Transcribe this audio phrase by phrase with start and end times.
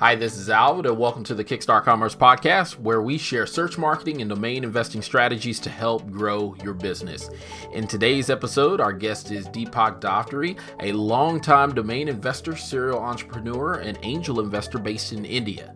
[0.00, 3.76] Hi, this is Alvin, and welcome to the Kickstart Commerce Podcast, where we share search
[3.76, 7.28] marketing and domain investing strategies to help grow your business.
[7.74, 13.98] In today's episode, our guest is Deepak Daftari, a longtime domain investor, serial entrepreneur, and
[14.02, 15.74] angel investor based in India.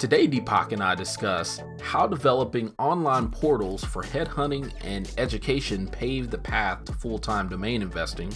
[0.00, 6.38] Today, Deepak and I discuss how developing online portals for headhunting and education paved the
[6.38, 8.32] path to full time domain investing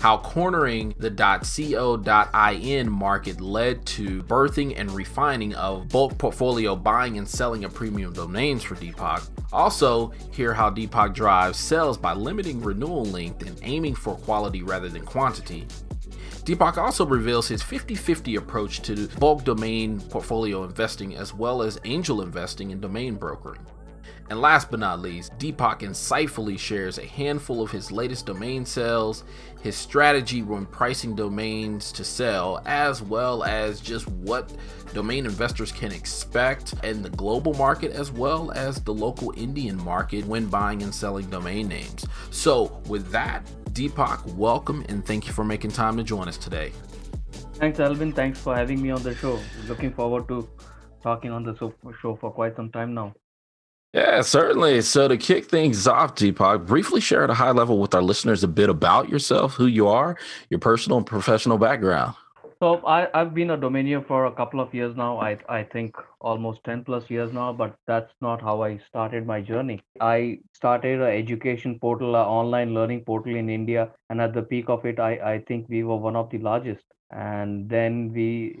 [0.00, 7.28] how cornering the .co.in market led to birthing and refining of bulk portfolio buying and
[7.28, 9.28] selling of premium domains for Deepak.
[9.52, 14.88] Also, hear how Deepak drives sales by limiting renewal length and aiming for quality rather
[14.88, 15.66] than quantity.
[16.44, 21.78] Deepak also reveals his 50 50 approach to bulk domain portfolio investing as well as
[21.84, 23.60] angel investing and domain brokering.
[24.30, 29.24] And last but not least, Deepak insightfully shares a handful of his latest domain sales,
[29.60, 34.52] his strategy when pricing domains to sell, as well as just what
[34.94, 40.24] domain investors can expect in the global market as well as the local Indian market
[40.26, 42.06] when buying and selling domain names.
[42.30, 46.70] So, with that, Deepak, welcome and thank you for making time to join us today.
[47.54, 48.12] Thanks, Alvin.
[48.12, 49.40] Thanks for having me on the show.
[49.66, 50.48] Looking forward to
[51.02, 53.12] talking on the show for quite some time now.
[53.92, 54.82] Yeah, certainly.
[54.82, 58.44] So to kick things off, Deepak, briefly share at a high level with our listeners
[58.44, 60.16] a bit about yourself, who you are,
[60.48, 62.14] your personal and professional background.
[62.62, 65.18] So I, I've been a domainer for a couple of years now.
[65.18, 69.40] I I think almost 10 plus years now, but that's not how I started my
[69.40, 69.80] journey.
[69.98, 74.68] I started an education portal, an online learning portal in India, and at the peak
[74.68, 76.84] of it, I, I think we were one of the largest.
[77.10, 78.58] And then we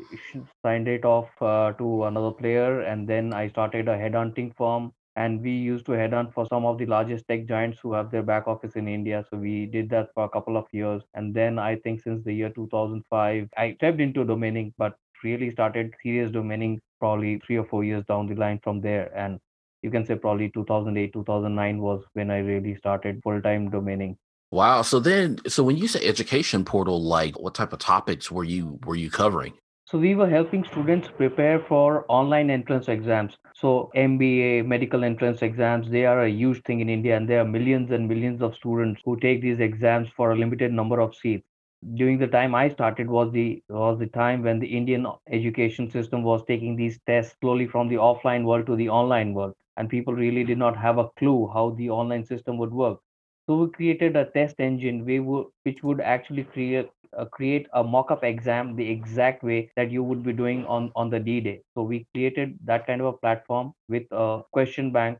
[0.64, 5.42] signed it off uh, to another player, and then I started a headhunting firm and
[5.42, 8.22] we used to head on for some of the largest tech giants who have their
[8.22, 9.24] back office in India.
[9.30, 11.02] So we did that for a couple of years.
[11.14, 14.94] And then I think since the year 2005, I stepped into domaining, but
[15.24, 19.10] really started serious domaining probably three or four years down the line from there.
[19.16, 19.38] And
[19.82, 24.16] you can say probably 2008, 2009 was when I really started full time domaining.
[24.52, 24.82] Wow.
[24.82, 28.78] So then, so when you say education portal, like what type of topics were you
[28.84, 29.54] were you covering?
[29.90, 33.36] So we were helping students prepare for online entrance exams.
[33.52, 37.44] So MBA, medical entrance exams, they are a huge thing in India and there are
[37.44, 41.44] millions and millions of students who take these exams for a limited number of seats.
[41.94, 46.22] During the time I started was the was the time when the Indian education system
[46.22, 50.14] was taking these tests slowly from the offline world to the online world and people
[50.14, 53.00] really did not have a clue how the online system would work.
[53.46, 58.76] So we created a test engine which would actually create uh, create a mock-up exam
[58.76, 61.60] the exact way that you would be doing on on the d-day.
[61.74, 65.18] So we created that kind of a platform with a question bank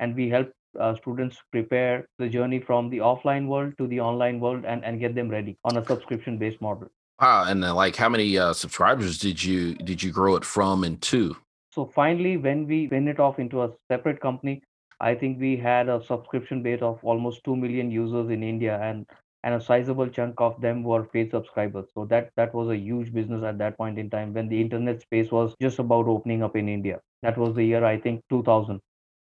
[0.00, 4.40] and we help uh, students prepare the journey from the offline world to the online
[4.40, 6.88] world and, and get them ready on a subscription based model.
[7.20, 10.84] Wow and then like how many uh, subscribers did you did you grow it from
[10.84, 11.36] and to?
[11.72, 14.62] So finally when we went it off into a separate company
[15.00, 19.06] I think we had a subscription base of almost 2 million users in India and
[19.44, 21.86] and a sizable chunk of them were paid subscribers.
[21.94, 25.00] So that that was a huge business at that point in time when the internet
[25.02, 27.00] space was just about opening up in India.
[27.22, 28.80] That was the year I think 2000.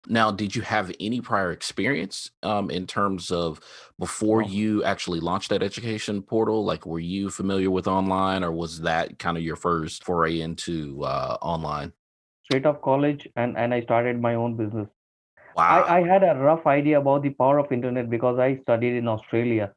[0.09, 3.61] Now, did you have any prior experience um, in terms of
[3.99, 6.65] before you actually launched that education portal?
[6.65, 11.03] Like, were you familiar with online, or was that kind of your first foray into
[11.03, 11.93] uh, online?
[12.45, 14.89] Straight off college, and and I started my own business.
[15.57, 15.85] Wow.
[15.89, 19.09] I, I had a rough idea about the power of internet because I studied in
[19.09, 19.73] Australia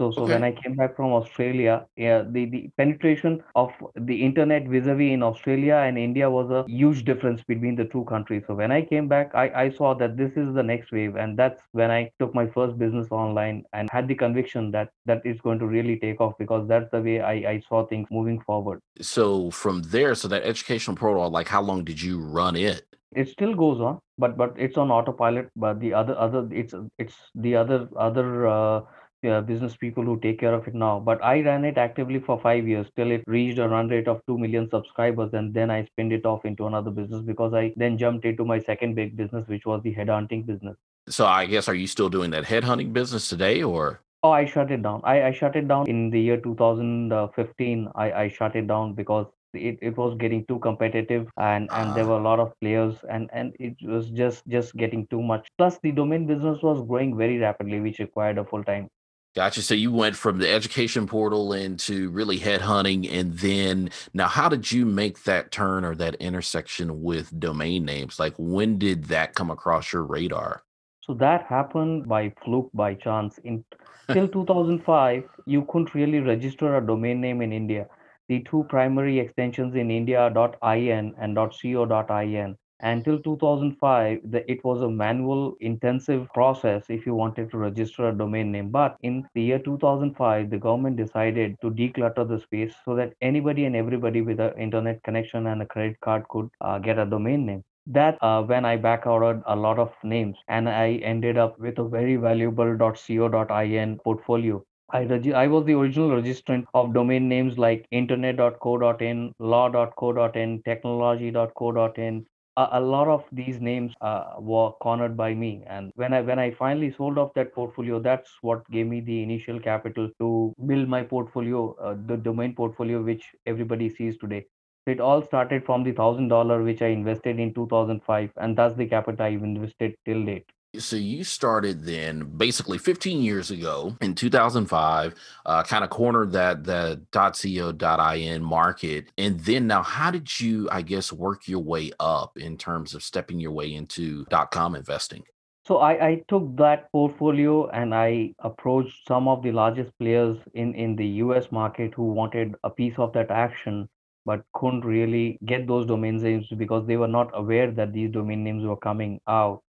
[0.00, 4.66] so, so when I came back from Australia, yeah, the, the penetration of the internet
[4.66, 8.42] vis-a-vis in Australia and India was a huge difference between the two countries.
[8.46, 11.38] So when I came back, I, I saw that this is the next wave, and
[11.38, 15.38] that's when I took my first business online and had the conviction that that is
[15.42, 18.80] going to really take off because that's the way I, I saw things moving forward.
[19.02, 22.86] So from there, so that educational protocol, like how long did you run it?
[23.14, 25.50] It still goes on, but but it's on autopilot.
[25.56, 28.46] But the other other it's it's the other other.
[28.46, 28.80] Uh,
[29.24, 31.00] uh, business people who take care of it now.
[31.00, 34.20] But I ran it actively for five years till it reached a run rate of
[34.26, 35.30] 2 million subscribers.
[35.32, 38.58] And then I spinned it off into another business because I then jumped into my
[38.58, 40.76] second big business, which was the headhunting business.
[41.08, 44.00] So I guess, are you still doing that headhunting business today or?
[44.22, 45.00] Oh, I shut it down.
[45.04, 47.88] I, I shut it down in the year 2015.
[47.94, 52.04] I, I shut it down because it, it was getting too competitive and and there
[52.04, 52.08] ah.
[52.08, 55.78] were a lot of players and and it was just just getting too much plus
[55.82, 58.88] the domain business was growing very rapidly which required a full time
[59.36, 59.62] Gotcha.
[59.62, 64.72] So you went from the education portal into really headhunting, and then now, how did
[64.72, 68.18] you make that turn or that intersection with domain names?
[68.18, 70.64] Like, when did that come across your radar?
[71.00, 73.38] So that happened by fluke, by chance.
[73.44, 73.64] In
[74.12, 77.86] till 2005, you couldn't really register a domain name in India
[78.30, 82.56] the two primary extensions in India .in and .co.in.
[82.82, 88.12] Until 2005, the, it was a manual intensive process if you wanted to register a
[88.12, 88.70] domain name.
[88.70, 93.64] But in the year 2005, the government decided to declutter the space so that anybody
[93.64, 97.46] and everybody with an internet connection and a credit card could uh, get a domain
[97.46, 101.58] name that uh, when I back ordered a lot of names and I ended up
[101.58, 104.62] with a very valuable .co.in portfolio.
[104.92, 112.26] I, regi- I was the original registrant of domain names like internet.co.in, law.co.in, technology.co.in,
[112.72, 115.64] a, lot of these names uh, were cornered by me.
[115.66, 119.22] And when i when i finally sold off that portfolio that's what gave me the
[119.22, 124.46] initial capital to build my portfolio uh, the domain portfolio which everybody sees today.
[124.86, 128.86] It all started from the thousand dollar which i invested in 2005 and that's the
[128.86, 130.46] capital i've invested till date
[130.78, 135.14] so you started then basically 15 years ago in 2005,
[135.46, 140.82] uh, kind of cornered that the .co.in market, and then now how did you, I
[140.82, 145.24] guess, work your way up in terms of stepping your way into .com investing?
[145.66, 150.74] So I, I took that portfolio and I approached some of the largest players in,
[150.74, 153.88] in the US market who wanted a piece of that action
[154.26, 158.44] but couldn't really get those domain names because they were not aware that these domain
[158.44, 159.62] names were coming out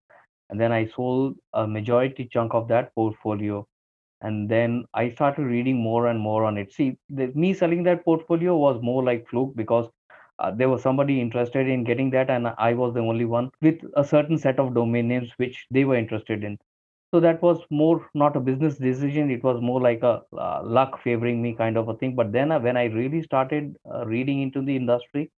[0.52, 3.66] and then I sold a majority chunk of that portfolio.
[4.22, 6.72] And then I started reading more and more on it.
[6.72, 9.88] See, the, me selling that portfolio was more like fluke because
[10.38, 13.80] uh, there was somebody interested in getting that, and I was the only one with
[13.96, 16.58] a certain set of domain names which they were interested in.
[17.14, 21.00] So that was more not a business decision; it was more like a uh, luck
[21.02, 22.14] favoring me kind of a thing.
[22.16, 25.30] But then uh, when I really started uh, reading into the industry,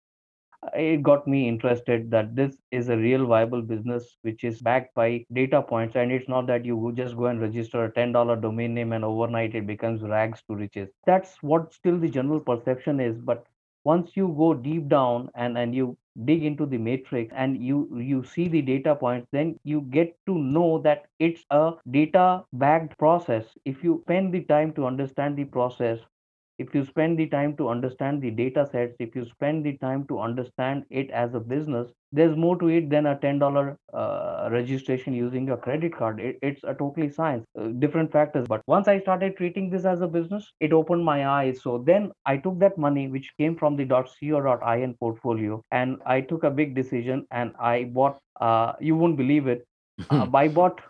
[0.74, 5.26] it got me interested that this is a real viable business which is backed by
[5.34, 5.96] data points.
[5.96, 9.56] And it's not that you just go and register a $10 domain name and overnight
[9.56, 10.90] it becomes rags to riches.
[11.06, 13.20] That's what still the general perception is.
[13.20, 13.46] But
[13.84, 18.24] once you go deep down and and you dig into the matrix and you you
[18.24, 23.46] see the data points then you get to know that it's a data backed process.
[23.66, 26.00] If you spend the time to understand the process
[26.60, 30.06] if you spend the time to understand the data sets if you spend the time
[30.08, 35.14] to understand it as a business there's more to it than a $10 uh, registration
[35.14, 36.20] using a credit card.
[36.20, 38.46] It, it's a totally science uh, different factors.
[38.48, 41.62] But once i started treating this as a business it opened my eyes.
[41.62, 46.44] So then i took that money which came from the .co.in portfolio and i took
[46.44, 49.66] a big decision and i bought uh, you won't believe it
[50.10, 50.82] uh, i bought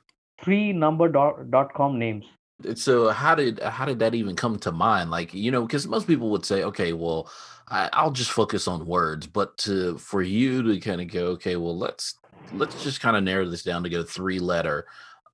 [0.44, 2.26] three number dot, dot com names
[2.76, 5.12] so how did uh, how did that even come to mind?
[5.12, 7.30] Like you know because most people would say okay well
[7.68, 9.28] I, i'll just focus on words.
[9.28, 12.16] But to for you to kind of go okay well let's
[12.52, 14.86] let's just kind of narrow this down to go three letter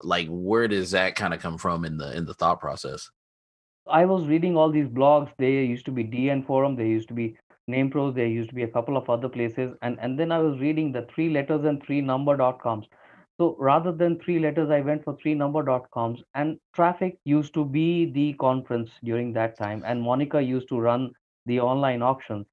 [0.01, 3.09] like where does that kind of come from in the in the thought process?
[3.87, 7.13] I was reading all these blogs there used to be dn forum there used to
[7.13, 7.35] be
[7.69, 10.59] NamePros there used to be a couple of other places and and then i was
[10.59, 12.85] reading the three letters and three number dot coms
[13.39, 16.21] so rather than three letters, I went for three number dot coms.
[16.35, 19.81] And traffic used to be the conference during that time.
[19.85, 21.13] And Moniker used to run
[21.45, 22.45] the online auctions.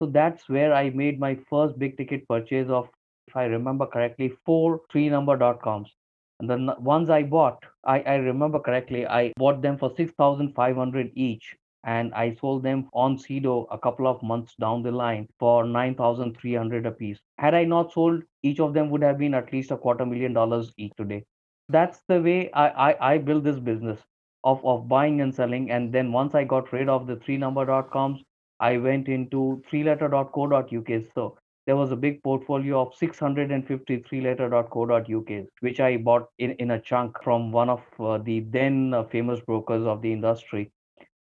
[0.00, 2.88] So that's where I made my first big ticket purchase of,
[3.26, 5.90] if I remember correctly, four three number dot coms.
[6.38, 11.10] And the uh, ones I bought, I, I remember correctly, I bought them for 6,500
[11.16, 15.64] each and I sold them on Sedo a couple of months down the line for
[15.64, 17.20] 9,300 apiece.
[17.38, 20.32] Had I not sold, each of them would have been at least a quarter million
[20.32, 21.24] dollars each today.
[21.68, 24.00] That's the way I, I, I this business
[24.44, 25.70] of, of buying and selling.
[25.70, 28.22] And then once I got rid of the three number.coms,
[28.60, 31.02] I went into three letter.co.uk.
[31.14, 36.80] So there was a big portfolio of 653 letter.co.uk, which I bought in, in a
[36.80, 40.70] chunk from one of uh, the then uh, famous brokers of the industry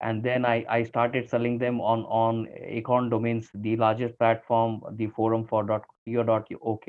[0.01, 5.07] and then I, I started selling them on on Acorn Domains, the largest platform, the
[5.07, 6.87] forum for .co.uk,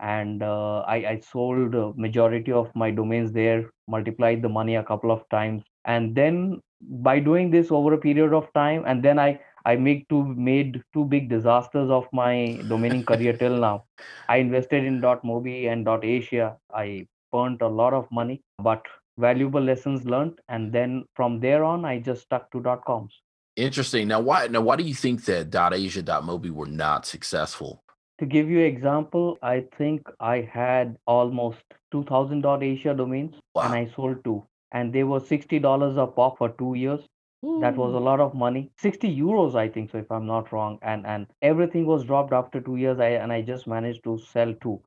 [0.00, 5.10] and uh, I, I sold majority of my domains there, multiplied the money a couple
[5.10, 9.40] of times, and then by doing this over a period of time, and then I
[9.64, 12.34] I make two made two big disasters of my
[12.72, 13.84] domaining career till now.
[14.28, 16.56] I invested in .mobi and .asia.
[16.72, 18.82] I burnt a lot of money, but
[19.18, 23.20] valuable lessons learned and then from there on i just stuck to dot coms.
[23.56, 24.08] Interesting.
[24.08, 27.82] Now why now why do you think that dot asia dot mobi were not successful?
[28.18, 33.62] To give you an example i think i had almost 2000 dot asia domains wow.
[33.62, 34.44] and i sold two.
[34.72, 37.00] And they were $60 a pop for two years.
[37.46, 37.60] Ooh.
[37.60, 38.72] that was a lot of money.
[38.78, 40.78] 60 euros i think so if i'm not wrong.
[40.82, 44.54] And and everything was dropped after two years I, and i just managed to sell
[44.60, 44.80] two.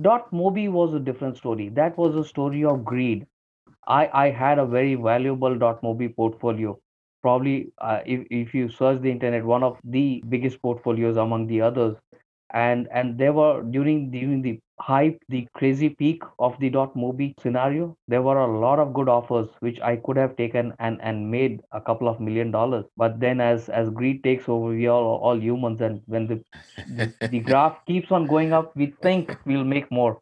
[0.00, 1.68] Dot mobi was a different story.
[1.70, 3.26] That was a story of greed
[3.86, 6.78] I, I had a very valuable .mobi portfolio.
[7.22, 11.60] Probably uh, if, if you search the internet one of the biggest portfolios among the
[11.60, 11.96] others.
[12.54, 17.32] And and there were during during the hype the crazy peak of the dot mobi
[17.40, 21.30] scenario there were a lot of good offers which i could have taken and and
[21.30, 22.84] made a couple of million dollars.
[22.96, 25.80] But then as as greed takes over we all, all humans.
[25.80, 26.44] And when the,
[26.88, 30.20] the the graph keeps on going up we think we'll make more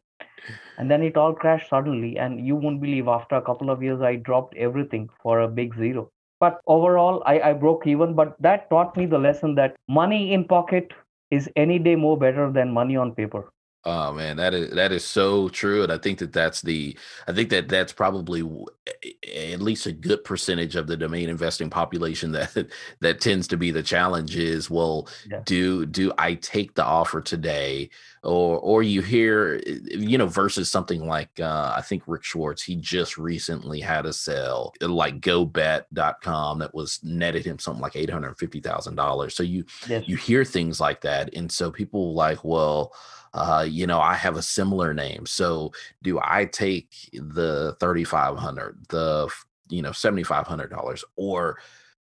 [0.79, 4.01] and then it all crashed suddenly and you won't believe after a couple of years
[4.03, 6.11] i dropped everything for a big zero.
[6.41, 10.45] But overall I, I broke even but that taught me the lesson that money in
[10.45, 10.93] pocket
[11.31, 13.45] is any day more better than money on paper
[13.85, 17.33] Oh man, that is that is so true, and I think that that's the I
[17.33, 22.67] think that that's probably at least a good percentage of the domain investing population that
[23.01, 24.37] that tends to be the challenge.
[24.37, 25.41] Is well, yeah.
[25.47, 27.89] do do I take the offer today,
[28.23, 32.25] or or you hear eh, eh, you know versus something like uh, I think Rick
[32.25, 37.81] Schwartz he just recently had a sale eh, like GoBet.com that was netted him something
[37.81, 39.35] like eight hundred fifty thousand dollars.
[39.35, 40.07] So you yes.
[40.07, 42.93] you hear things like that, and so people like well
[43.33, 45.27] uh, you know, I have a similar name.
[45.27, 45.73] So
[46.03, 49.29] do I take the 3500 the,
[49.69, 51.59] you know, $7,500 or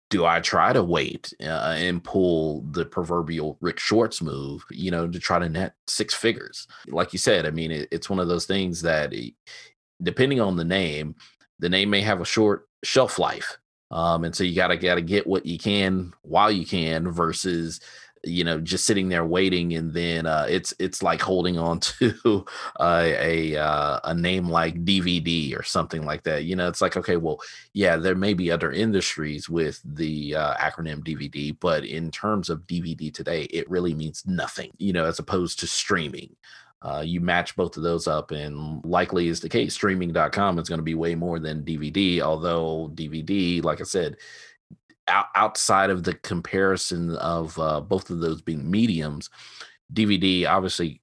[0.09, 5.07] do I try to wait uh, and pull the proverbial Rick Schwartz move, you know,
[5.07, 6.67] to try to net six figures?
[6.89, 9.15] Like you said, I mean, it, it's one of those things that
[10.03, 11.15] depending on the name,
[11.61, 13.59] the name may have a short shelf life.
[13.93, 17.81] Um, and so you gotta gotta get what you can while you can versus
[18.25, 22.45] you know just sitting there waiting and then uh, it's it's like holding on to
[22.79, 26.97] uh, a uh, a name like dvd or something like that you know it's like
[26.97, 27.39] okay well
[27.73, 32.67] yeah there may be other industries with the uh, acronym dvd but in terms of
[32.67, 36.35] dvd today it really means nothing you know as opposed to streaming
[36.83, 39.75] uh, you match both of those up, and likely is the case.
[39.75, 44.17] Streaming.com is going to be way more than DVD, although DVD, like I said,
[45.09, 49.30] out, outside of the comparison of uh, both of those being mediums,
[49.92, 51.00] DVD obviously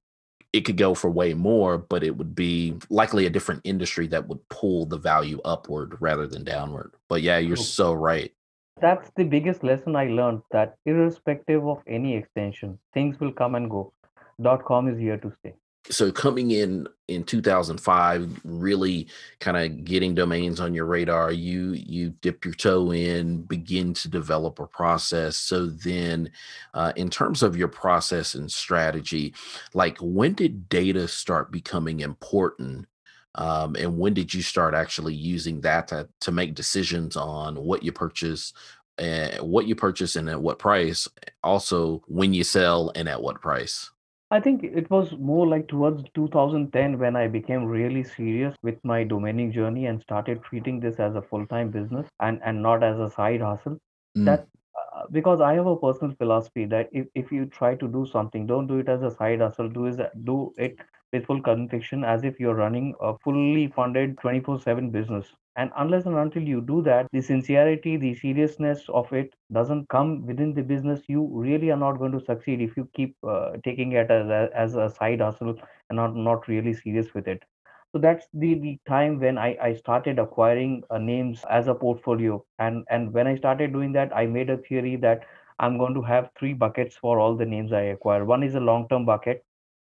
[0.52, 4.26] it could go for way more, but it would be likely a different industry that
[4.28, 6.94] would pull the value upward rather than downward.
[7.08, 8.32] But yeah, you're so right.
[8.80, 13.68] That's the biggest lesson I learned that irrespective of any extension, things will come and
[13.68, 13.92] go.
[14.40, 15.54] Dot com is here to stay
[15.90, 19.08] so coming in in 2005 really
[19.40, 24.08] kind of getting domains on your radar you you dip your toe in begin to
[24.08, 25.36] develop a process.
[25.36, 26.30] So then
[26.74, 29.34] uh, in terms of your process and strategy
[29.72, 32.86] like when did data start becoming important
[33.34, 37.82] um, and when did you start actually using that to, to make decisions on what
[37.82, 38.52] you purchase
[38.98, 41.06] and what you purchase and at what price?
[41.44, 43.90] Also when you sell and at what price
[44.30, 49.04] I think it was more like towards 2010 when I became really serious with my
[49.04, 53.08] domaining journey and started treating this as a full-time business and and not as a
[53.10, 53.78] side hustle.
[54.16, 54.24] Mm.
[54.26, 58.06] That uh, because I have a personal philosophy that if, if you try to do
[58.06, 59.68] something, don't do it as a side hustle.
[59.68, 60.78] Do is do it
[61.12, 65.32] with full conviction as if you're running a fully funded 24/7 business.
[65.58, 70.26] And unless and until you do that, the sincerity, the seriousness of it doesn't come
[70.26, 71.02] within the business.
[71.08, 74.50] You really are not going to succeed if you keep uh, taking it as a,
[74.54, 75.56] as a side hustle
[75.90, 77.44] and not not really serious with it.
[77.92, 82.44] So that's the, the time when I, I started acquiring uh, names as a portfolio.
[82.58, 85.26] And and when I started doing that, I made a theory that
[85.58, 88.24] I'm going to have three buckets for all the names I acquire.
[88.24, 89.44] One is a long-term bucket,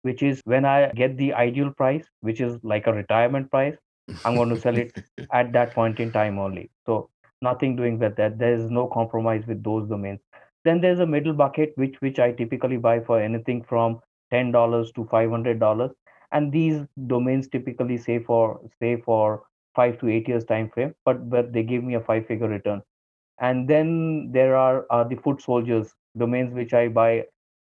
[0.02, 3.76] which is when I get the ideal price, which is like a retirement price.
[4.24, 4.92] I'm going to sell it
[5.32, 6.70] at that point in time only.
[6.86, 8.38] So nothing doing with that.
[8.38, 10.20] There is no compromise with those domains.
[10.64, 14.92] Then there's a middle bucket, which which I typically buy for anything from ten dollars
[14.92, 15.90] to five hundred dollars,
[16.32, 19.42] and these domains typically say for say for
[19.74, 22.82] five to eight years time frame, but but they give me a five figure return.
[23.40, 27.24] And then there are uh, the foot soldiers domains which I buy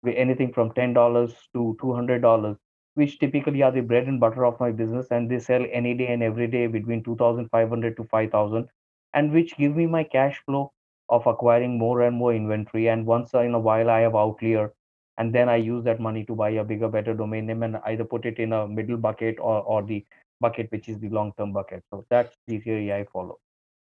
[0.07, 2.57] anything from ten dollars to two hundred dollars
[2.95, 6.07] which typically are the bread and butter of my business and they sell any day
[6.07, 8.69] and every day between 2500 to 5000
[9.13, 10.71] and which give me my cash flow
[11.09, 12.89] of acquiring more and more inventory.
[12.89, 14.73] And once in a while i have outlier
[15.17, 18.05] and then i use that money to buy a bigger better domain name and either
[18.05, 20.05] put it in a middle bucket or, or the
[20.41, 21.83] bucket which is the long term bucket.
[21.91, 23.39] So that's the theory i follow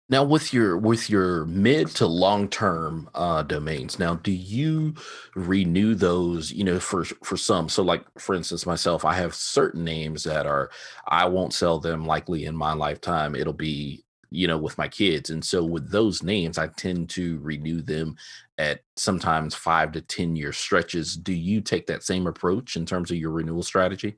[0.09, 4.95] now, with your with your mid to long term uh, domains, now do you
[5.33, 6.51] renew those?
[6.51, 7.69] You know, for for some.
[7.69, 10.69] So, like for instance, myself, I have certain names that are
[11.07, 13.33] I won't sell them likely in my lifetime.
[13.33, 17.39] It'll be you know with my kids, and so with those names, I tend to
[17.39, 18.17] renew them
[18.57, 21.15] at sometimes five to ten year stretches.
[21.15, 24.17] Do you take that same approach in terms of your renewal strategy?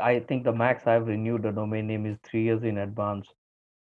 [0.00, 3.26] I think the max I've renewed a domain name is three years in advance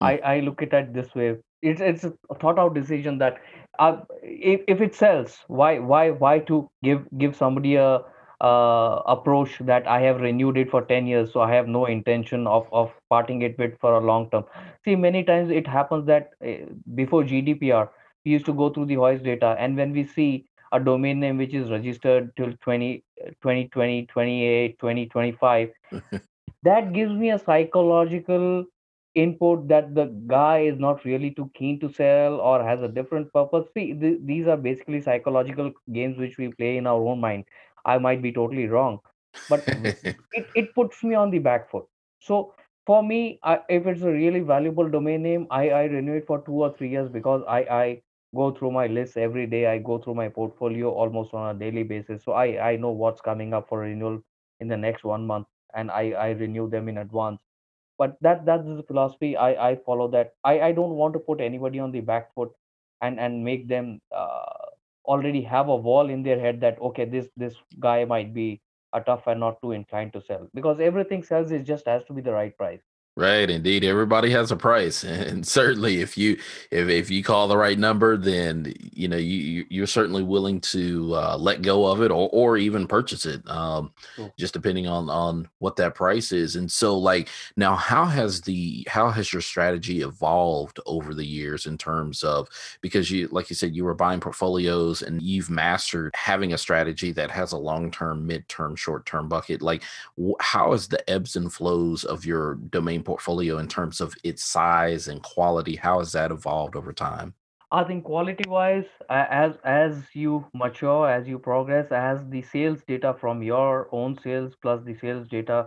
[0.01, 1.38] I, I look at it this way.
[1.62, 3.38] It's it's a thought out decision that
[3.79, 8.01] uh, if, if it sells, why why why to give give somebody a
[8.41, 12.48] uh, approach that I have renewed it for 10 years, so I have no intention
[12.48, 14.46] of of parting it with for a long term.
[14.84, 16.65] See, many times it happens that uh,
[16.96, 17.89] before GDPR,
[18.25, 21.38] we used to go through the WHOIS data, and when we see a domain name
[21.38, 23.03] which is registered till 20,
[23.41, 25.70] 2020, 28, 2025,
[26.63, 28.65] that gives me a psychological
[29.15, 33.31] input that the guy is not really too keen to sell or has a different
[33.33, 33.67] purpose.
[33.73, 37.45] See, th- these are basically psychological games which we play in our own mind.
[37.85, 38.99] I might be totally wrong,
[39.49, 39.67] but
[40.31, 41.85] it, it puts me on the back foot.
[42.19, 42.53] So
[42.85, 46.41] for me, I, if it's a really valuable domain name, I, I renew it for
[46.43, 48.01] two or three years because I, I
[48.35, 49.65] go through my list every day.
[49.67, 52.23] I go through my portfolio almost on a daily basis.
[52.23, 54.21] So I, I know what's coming up for renewal
[54.59, 57.41] in the next one month and I, I renew them in advance
[58.01, 59.36] but that that's the philosophy.
[59.38, 60.34] I i follow that.
[60.43, 62.51] I i don't want to put anybody on the back foot
[63.01, 64.65] and and make them uh,
[65.05, 68.50] already have a wall in their head that okay this this guy might be
[68.93, 70.48] a tough and not too inclined to sell.
[70.53, 72.81] Because everything sells it just has to be the right price
[73.21, 73.83] Right, indeed.
[73.83, 76.39] Everybody has a price, and certainly, if you
[76.71, 81.13] if if you call the right number, then you know you you're certainly willing to
[81.13, 85.07] uh, let go of it or or even purchase it, um, so just depending on
[85.11, 86.55] on what that price is.
[86.55, 91.67] And so, like now, how has the how has your strategy evolved over the years
[91.67, 92.47] in terms of
[92.81, 97.11] because you like you said you were buying portfolios and you've mastered having a strategy
[97.11, 99.61] that has a long term, mid term, short term bucket.
[99.61, 99.83] Like,
[100.39, 105.07] how is the ebbs and flows of your domain portfolio in terms of its size
[105.09, 105.75] and quality?
[105.75, 107.33] How has that evolved over time?
[107.79, 113.13] I think quality wise, as as you mature, as you progress, as the sales data
[113.21, 115.59] from your own sales plus the sales data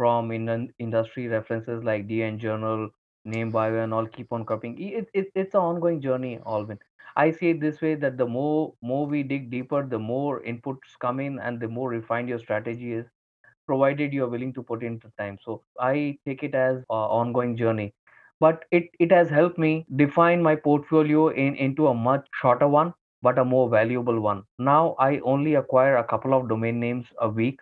[0.00, 2.88] from in industry references like DN Journal,
[3.24, 4.78] Name Bio, and all keep on coming.
[4.78, 6.78] It, it, it's an ongoing journey, Alvin.
[7.16, 10.98] I see it this way that the more more we dig deeper, the more inputs
[11.06, 13.13] come in, and the more refined your strategy is
[13.66, 15.38] provided you are willing to put in the time.
[15.44, 17.94] So I take it as a ongoing journey.
[18.40, 22.92] But it, it has helped me define my portfolio in, into a much shorter one,
[23.22, 24.42] but a more valuable one.
[24.58, 27.60] Now I only acquire a couple of domain names a week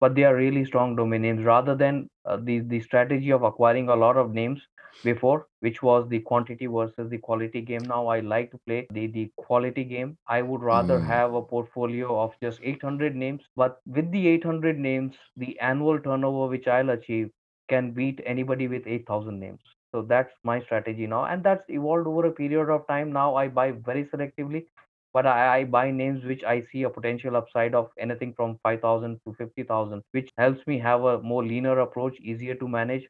[0.00, 3.88] but they are really strong domain names rather than uh, the the strategy of acquiring
[3.88, 4.66] a lot of names
[5.04, 7.86] before which was the quantity versus the quality game.
[7.86, 10.16] Now i like to play the the quality game.
[10.28, 14.78] I would rather Mm, have a portfolio of just 800 names but with the 800
[14.78, 17.30] names the annual turnover which i'll achieve
[17.68, 19.60] can beat anybody with 8000 names.
[19.92, 23.12] So that's my strategy now and that's evolved over a period of time.
[23.12, 24.66] Now i buy very selectively
[25.12, 29.20] but I, I buy names which I see a potential upside of anything from 5,000
[29.26, 33.08] to 50,000, which helps me have a more leaner approach, easier to manage.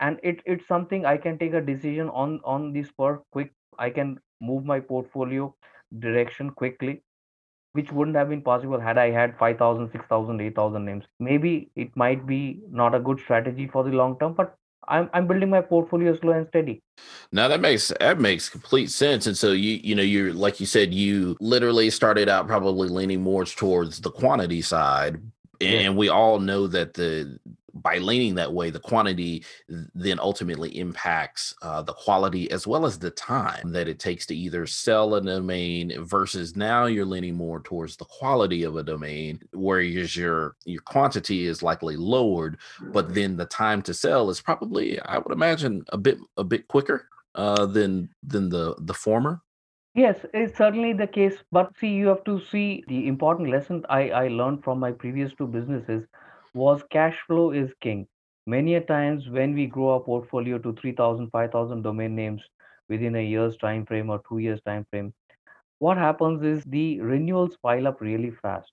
[0.00, 3.52] And it, it's something I can take a decision on on this per quick.
[3.78, 5.54] I can move my portfolio
[5.98, 7.02] direction quickly,
[7.72, 11.04] which wouldn't have been possible had I had 5,000, 6,000, 8,000 names.
[11.20, 14.56] Maybe it might be not a good strategy for the long term, but
[14.88, 16.82] I'm, I'm building my portfolio slow and steady.
[17.32, 19.26] Now that makes that makes complete sense.
[19.26, 23.22] And so you you know you're like you said you literally started out probably leaning
[23.22, 25.20] more towards the quantity side,
[25.60, 27.38] and we all know that the
[27.82, 32.98] by leaning that way, the quantity then ultimately impacts uh, the quality as well as
[32.98, 37.60] the time that it takes to either sell a domain versus now you're leaning more
[37.60, 42.58] towards the quality of a domain, whereas your your quantity is likely lowered,
[42.92, 46.68] but then the time to sell is probably, I would imagine, a bit a bit
[46.68, 49.40] quicker uh, than than the the former.
[49.94, 51.36] Yes, it's certainly the case.
[51.50, 55.32] But see, you have to see the important lesson I, I learned from my previous
[55.32, 56.06] two businesses
[56.56, 58.06] was cash flow is king.
[58.46, 62.42] Many a times when we grow our portfolio to 3,000, 5,000 domain names
[62.88, 65.14] within a year's time frame or two years time frame,
[65.78, 68.72] what happens is the renewals pile up really fast.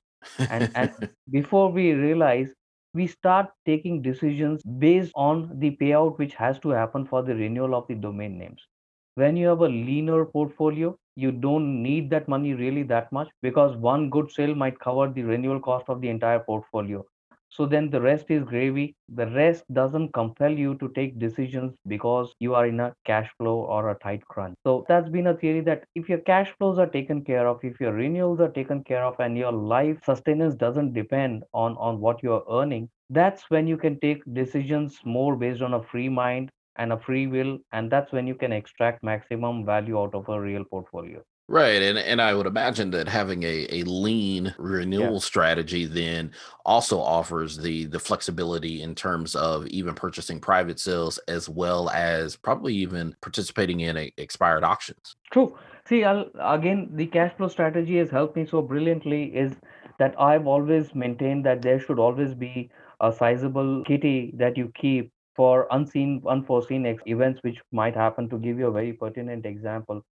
[0.50, 0.92] And and
[1.32, 2.54] before we realize,
[2.94, 7.76] we start taking decisions based on the payout which has to happen for the renewal
[7.76, 8.68] of the domain names
[9.16, 13.76] when you have a leaner portfolio, you don't need that money really that much because
[13.78, 17.06] one good sale might cover the renewal cost of the entire portfolio.
[17.54, 18.96] So then the rest is gravy.
[19.08, 23.62] The rest doesn't compel you to take decisions because you are in a cash flow
[23.62, 24.56] or a tight crunch.
[24.66, 27.80] So that's been a theory that if your cash flows are taken care of, if
[27.80, 32.22] your renewals are taken care of, and your life sustenance doesn't depend on, on what
[32.24, 36.92] you're earning, that's when you can take decisions more based on a free mind and
[36.92, 40.66] a free will and that's when you can extract maximum value out of a real
[40.66, 41.82] portfolio Right.
[41.82, 45.20] And and I would imagine that having a, a lean renewal yeah.
[45.20, 46.32] strategy then
[46.66, 52.38] also offers the the flexibility in terms of even purchasing private sales as well as
[52.38, 55.18] probably even participating in a, expired auctions.
[55.32, 55.58] True.
[55.86, 59.52] See, I'll, again, the cash flow strategy has helped me so brilliantly is
[60.00, 65.12] that I've always maintained that there should always be a sizable kitty that you keep
[65.36, 68.30] for unseen, unforeseen events which might happen.
[68.30, 70.06] To give you a very pertinent example,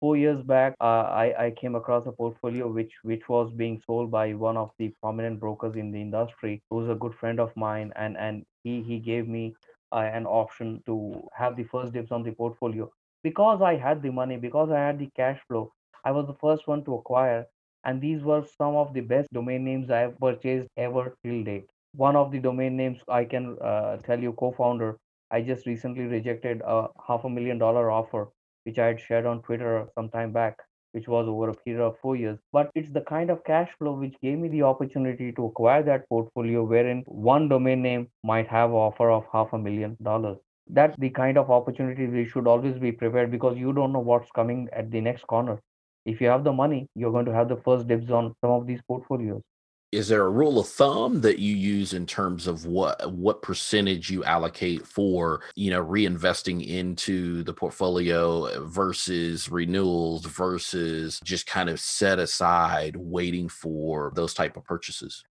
[0.00, 4.10] four years back, uh, I, I came across a portfolio which which was being sold
[4.10, 7.92] by one of the prominent brokers in the industry, who's a good friend of mine,
[7.96, 9.54] and and he he gave me
[9.92, 12.90] uh, an option to have the first dips on the portfolio
[13.22, 15.72] because I had the money, because I had the cash flow.
[16.04, 17.46] I was the first one to acquire,
[17.84, 21.66] and these were some of the best domain names I have purchased ever till date.
[21.94, 24.98] One of the domain names I can uh, tell you, co-founder,
[25.30, 28.28] I just recently rejected a half a million dollar offer
[28.68, 30.58] which I had shared on Twitter some time back,
[30.92, 32.38] which was over a period of four years.
[32.52, 36.08] But it's the kind of cash flow which gave me the opportunity to acquire that
[36.08, 40.38] portfolio wherein one domain name might have offer of half a million dollars.
[40.68, 44.30] That's the kind of opportunity we should always be prepared because you don't know what's
[44.32, 45.60] coming at the next corner.
[46.04, 48.66] If you have the money, you're going to have the first dibs on some of
[48.66, 49.42] these portfolios
[49.90, 54.10] is there a rule of thumb that you use in terms of what what percentage
[54.10, 61.80] you allocate for you know reinvesting into the portfolio versus renewals versus just kind of
[61.80, 65.24] set aside waiting for those type of purchases?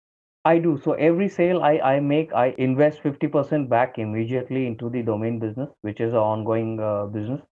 [0.45, 0.81] I do.
[0.83, 5.69] So every sale i i make i invest 50% back immediately into the domain business
[5.83, 7.43] which is an ongoing uh, business.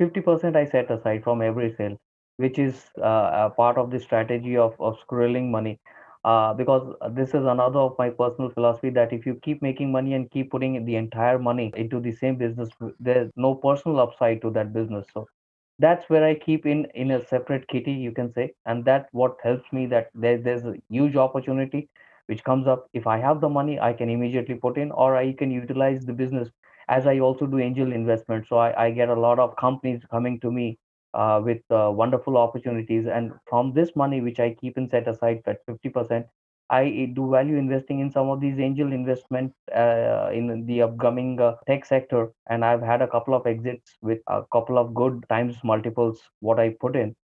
[0.00, 1.96] 50% i set aside from every sale
[2.36, 5.78] which is uh, a part of the strategy of, of squirreling money
[6.24, 10.14] uh, because this is another of my personal philosophy that if you keep making money
[10.14, 12.68] and keep putting the entire money into the same business
[13.00, 15.06] there's no personal upside to that business.
[15.14, 15.26] So
[15.78, 18.52] that's where i keep in in a separate kitty you can say.
[18.66, 21.88] And that what helps me that there, there's a huge opportunity
[22.26, 22.86] which comes up.
[22.92, 26.12] If i have the money i can immediately put in or i can utilize the
[26.12, 26.48] business
[26.88, 28.46] as i also do angel investment.
[28.48, 30.78] So I, I get a lot of companies coming to me
[31.14, 33.06] uh, with uh, wonderful opportunities.
[33.06, 36.24] And from this money, which I keep and set aside at 50%,
[36.70, 41.54] I do value investing in some of these angel investment uh, in the upcoming uh,
[41.66, 42.30] tech sector.
[42.50, 46.60] And I've had a couple of exits with a couple of good times multiples what
[46.60, 47.16] I put in.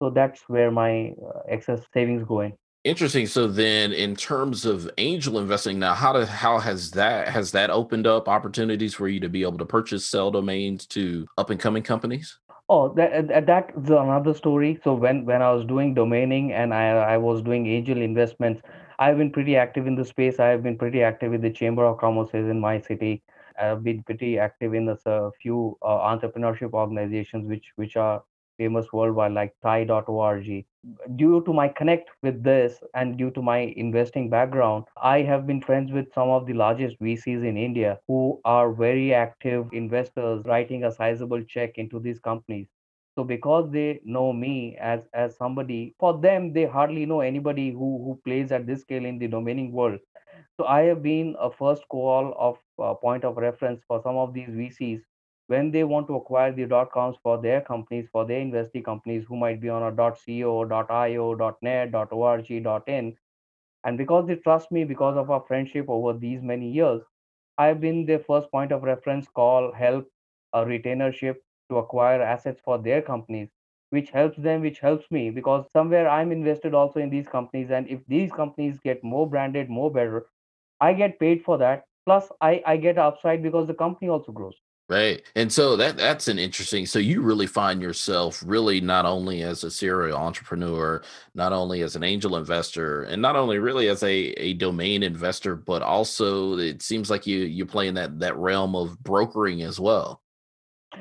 [0.00, 2.54] So that's where my uh, excess savings go in.
[2.84, 3.26] Interesting.
[3.26, 7.70] So then, in terms of angel investing, now how does how has that has that
[7.70, 11.58] opened up opportunities for you to be able to purchase sell domains to up and
[11.58, 12.38] coming companies?
[12.70, 14.78] Oh, that that's another story.
[14.84, 18.62] So when when I was doing domaining and I I was doing angel investments,
[18.98, 20.38] I've been pretty active in the space.
[20.40, 23.22] I have been pretty active with the Chamber of Commerce in my city.
[23.58, 28.22] I've been pretty active in a uh, few uh, entrepreneurship organizations which which are
[28.58, 30.66] famous worldwide like TIE.org.
[31.16, 35.62] Due to my connect with this and due to my investing background, I have been
[35.62, 40.84] friends with some of the largest VCs in India who are very active investors writing
[40.84, 42.68] a sizable check into these companies.
[43.16, 47.90] So because they know me as as somebody, for them they hardly know anybody who
[48.04, 50.00] who plays at this scale in the domaining world.
[50.56, 54.34] So I have been a first call of uh, point of reference for some of
[54.34, 55.02] these VCs
[55.48, 59.24] when they want to acquire the dot coms for their companies, for their investee companies
[59.26, 62.50] who might be on a .co, .io, .net, .org,
[62.88, 63.18] .in,
[63.84, 67.02] and because they trust me because of our friendship over these many years,
[67.58, 70.08] I've been their first point of reference, call, help,
[70.52, 71.36] a retainership
[71.70, 73.50] to acquire assets for their companies,
[73.90, 77.70] which helps them, which helps me because somewhere I'm invested also in these companies.
[77.70, 80.26] And if these companies get more branded, more better,
[80.80, 81.84] I get paid for that.
[82.06, 84.60] Plus, I, I get upside because the company also grows.
[84.88, 85.22] Right.
[85.34, 89.62] And so that that's an interesting so you really find yourself really not only as
[89.62, 91.02] a serial entrepreneur,
[91.34, 95.56] not only as an angel investor, and not only really as a, a domain investor,
[95.56, 99.78] but also it seems like you you play in that that realm of brokering as
[99.78, 100.22] well.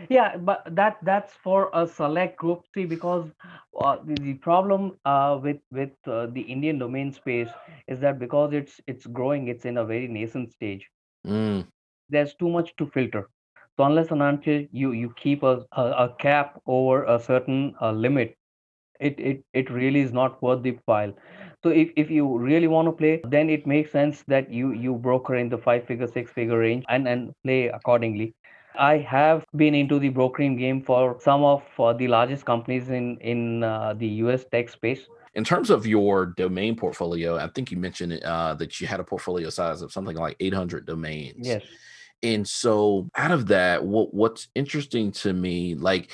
[0.09, 2.63] Yeah, but that that's for a select group.
[2.73, 3.31] See, because
[3.79, 7.49] uh, the, the problem uh, with with uh, the Indian domain space
[7.87, 10.89] is that because it's it's growing, it's in a very nascent stage.
[11.25, 11.65] Mm.
[12.09, 13.29] There's too much to filter
[13.77, 17.91] so unless and until you you keep a, a, a cap over a certain uh,
[17.91, 18.35] limit,
[18.99, 21.13] it, it it really is not worth the file.
[21.63, 24.95] So if, if you really want to play, then it makes sense that you you
[24.95, 28.33] broker in the five figure, six figure range and and play accordingly.
[28.79, 33.17] I have been into the brokering game for some of uh, the largest companies in
[33.17, 35.07] in uh, the US tech space.
[35.35, 39.03] In terms of your domain portfolio, I think you mentioned uh, that you had a
[39.03, 41.45] portfolio size of something like 800 domains.
[41.45, 41.61] Yes
[42.23, 46.11] and so out of that, what what's interesting to me, like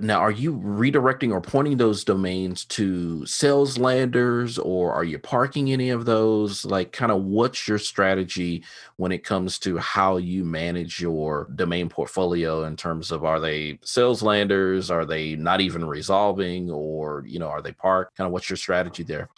[0.00, 5.70] Now, are you redirecting or pointing those domains to sales landers or are you parking
[5.72, 6.64] any of those?
[6.64, 8.64] Like, kind of what's your strategy
[8.96, 13.78] when it comes to how you manage your domain portfolio in terms of are they
[13.82, 14.90] sales landers?
[14.90, 18.16] Are they not even resolving or, you know, are they parked?
[18.16, 19.28] Kind of what's your strategy there?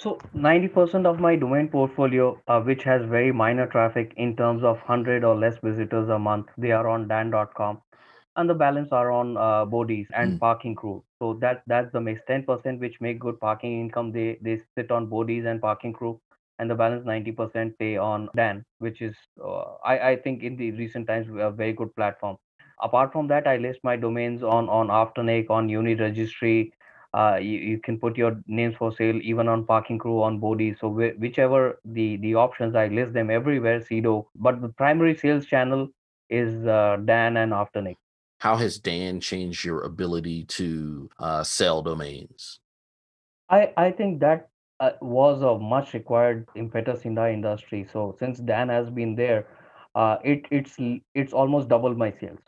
[0.00, 4.76] So 90% of my domain portfolio, uh, which has very minor traffic in terms of
[4.76, 7.82] 100 or less visitors a month, they are on dan.com
[8.36, 10.38] and the balance are on uh, Bodis and mm.
[10.38, 11.02] parking crew.
[11.20, 12.20] So that that's the mix.
[12.30, 16.20] 10% which make good parking income, they they sit on Bodis and parking crew,
[16.60, 20.70] and the balance 90% pay on Dan, which is uh, I I think in the
[20.82, 22.36] recent times a very good platform.
[22.80, 26.72] Apart from that, I list my domains on on Afternic, on Uni Registry.
[27.14, 30.78] Uh, you, you can put your names for sale even on parking crew on Bodis.
[30.78, 33.80] So wh- whichever the the options, I list them everywhere.
[33.80, 35.88] Sedo but the primary sales channel
[36.28, 37.96] is uh, Dan and Afternic.
[38.40, 42.60] How has Dan changed your ability to uh, sell domains?
[43.50, 44.48] I, I think that
[44.80, 47.86] uh, was a much required impetus in the industry.
[47.92, 49.48] So since Dan has been there,
[49.94, 50.76] uh, it it's
[51.14, 52.38] it's almost doubled my sales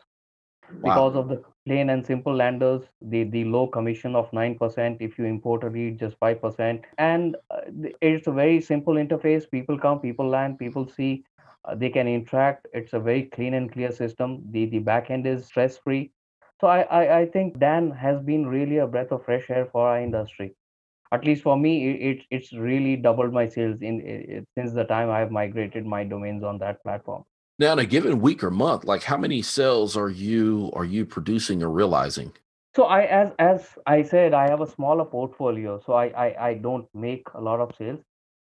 [0.69, 0.83] wow.
[0.83, 5.17] because of the plain and simple landers, the the low commission of nine percent if
[5.17, 7.61] you import a lead, just five percent, and uh,
[8.01, 9.49] it's a very simple interface.
[9.49, 11.23] People come, people land, people see
[11.65, 12.67] uh, they can interact.
[12.73, 14.43] It's a very clean and clear system.
[14.51, 16.11] The the back end is stress free
[16.61, 19.87] so I, I, I think dan has been really a breath of fresh air for
[19.87, 20.55] our industry.
[21.11, 21.73] At least for me
[22.11, 26.43] it, it's really doubled my sales in it, since the time i've migrated my domains
[26.43, 27.23] on that platform
[27.61, 31.05] now in a given week or month like how many sales are you are you
[31.05, 32.31] producing or realizing
[32.75, 36.53] so i as as i said i have a smaller portfolio so i i, I
[36.55, 38.01] don't make a lot of sales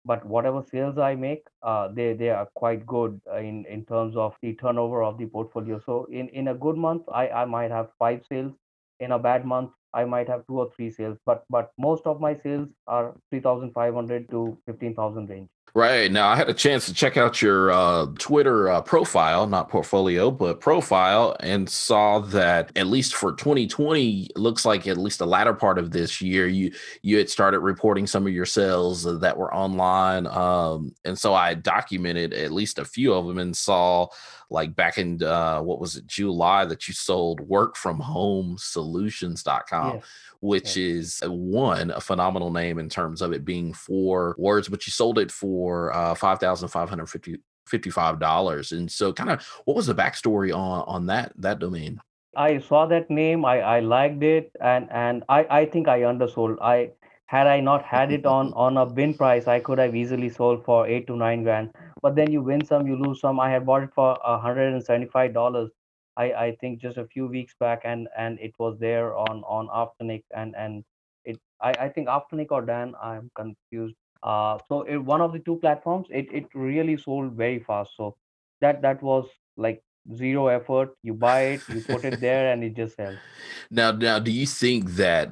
[0.09, 4.17] but whatever sales I make, uh, they they are quite good uh, in in terms
[4.17, 5.81] of the turnover of the portfolio.
[5.85, 8.55] So in in a good month, I I might have five sales.
[9.01, 11.19] In a bad month, I might have two or three sales.
[11.27, 15.51] But but most of my sales are three thousand five hundred to fifteen thousand range.
[15.79, 16.11] Right.
[16.11, 20.29] Now, I had a chance to check out your uh, Twitter uh, profile, not portfolio,
[20.29, 25.55] but profile, and saw that at least for 2020, looks like at least the latter
[25.55, 29.55] part of this year, you you had started reporting some of your sales that were
[29.55, 30.27] online.
[30.27, 34.09] Um, and so I documented at least a few of them and saw
[34.51, 39.95] like back in uh, what was it, July, that you sold work from home solutions.com.
[39.95, 40.01] Yeah
[40.41, 44.87] which is uh, one a phenomenal name in terms of it being four words, but
[44.87, 48.73] you sold it for uh, five thousand five hundred fifty fifty-five dollars.
[48.73, 52.01] And so, kind of, what was the backstory on on that that domain?
[52.37, 56.59] I saw that name, I I liked it, and and I I think I undersold.
[56.61, 56.91] I
[57.27, 60.65] had I not had it on on a bin price, I could have easily sold
[60.65, 61.71] for eight to nine grand.
[62.03, 63.41] But then you win some, you lose some.
[63.41, 65.71] I had bought it for hundred and seventy five dollars,
[66.19, 69.69] I, I think just a few weeks back and and it was there on on
[69.69, 70.85] Afternic and and
[71.25, 73.95] it I, I think Afternic or Dan I'm confused.
[74.23, 77.93] Uh, so it, one of the two platforms it it really sold very fast.
[77.97, 78.17] So
[78.61, 79.27] that that was
[79.57, 79.83] like
[80.15, 80.97] zero effort.
[81.03, 83.17] You buy it, you put it there, and it just sells.
[83.71, 85.31] Now, now, do you think that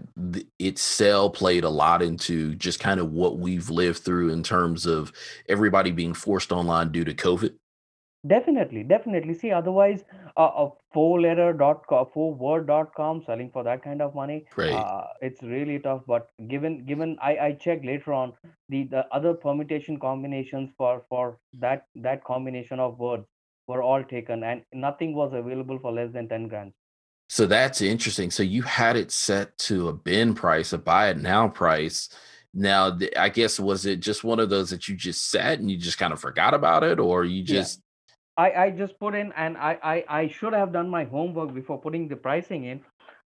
[0.58, 4.84] its sell played a lot into just kind of what we've lived through in terms
[4.84, 5.10] of
[5.48, 7.54] everybody being forced online due to COVID?
[8.26, 9.34] Definitely, definitely.
[9.34, 10.04] See, otherwise,
[10.36, 14.14] uh, a four letter dot com, four word dot com selling for that kind of
[14.14, 14.72] money, Right.
[14.72, 16.02] uh, it's really tough.
[16.06, 18.32] But given given I I checked later on
[18.68, 23.26] the the other permutation combinations for for that that combination of words
[23.68, 26.72] were all taken and nothing was available for less than ten grand.
[27.28, 28.30] So that's interesting.
[28.30, 32.08] So you had it set to a bin price, a buy it now price.
[32.54, 35.76] Now, I guess was it just one of those that you just set and you
[35.76, 37.82] just kind of forgot about it, or you just
[38.36, 41.80] I, I just put in and I, I, I should have done my homework before
[41.80, 42.84] putting the pricing in.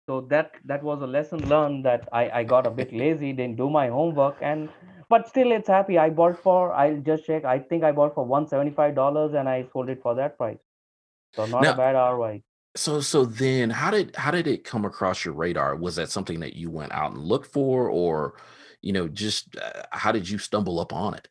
[0.08, 3.58] So that that was a lesson learned that I, I got a bit lazy, didn't
[3.58, 4.70] do my homework and
[5.10, 5.98] but still it's happy.
[5.98, 7.46] I bought for I'll just check.
[7.46, 10.38] I think I bought for one seventy five dollars and I sold it for that
[10.38, 10.60] price.
[11.36, 12.44] So not a bad ROI.
[12.76, 15.76] so so then how did how did it come across your radar?
[15.76, 18.36] Was that something that you went out and looked for, or
[18.82, 21.28] you know, just uh, how did you stumble up on it?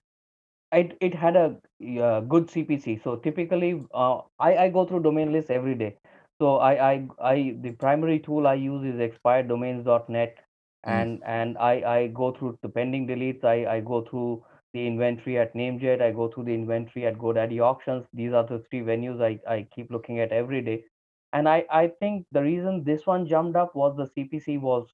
[0.73, 1.57] It it had a
[2.03, 3.01] uh, good CPC.
[3.05, 5.97] So typically, uh, I I go through domain lists every day.
[6.41, 10.37] So I I I the primary tool I use is expireddomains.net,
[10.87, 11.07] Mm.
[11.07, 13.45] and and I I go through the pending deletes.
[13.45, 16.03] I I go through the inventory at Namejet.
[16.03, 18.07] I go through the inventory at GoDaddy auctions.
[18.13, 20.85] These are the three venues I I keep looking at every day.
[21.33, 24.89] And I I think the reason this one jumped up was the CPC was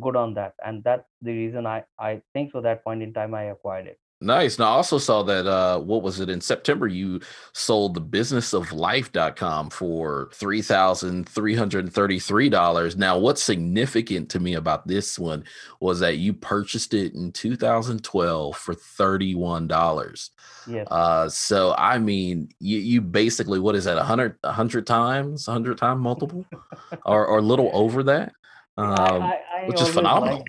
[0.00, 3.34] good on that, and that's the reason I I think so that point in time
[3.34, 3.98] I acquired it.
[4.24, 4.58] Nice.
[4.58, 6.88] Now, I also saw that, uh, what was it in September?
[6.88, 7.20] You
[7.52, 12.96] sold the businessoflife.com for $3,333.
[12.96, 15.44] Now, what's significant to me about this one
[15.80, 20.30] was that you purchased it in 2012 for $31.
[20.66, 20.88] Yes.
[20.90, 26.00] Uh, so, I mean, you, you basically, what is that, 100, 100 times, 100 time
[26.00, 26.46] multiple
[27.04, 28.32] or, or a little over that?
[28.76, 30.44] I, Um, I, I which is phenomenal.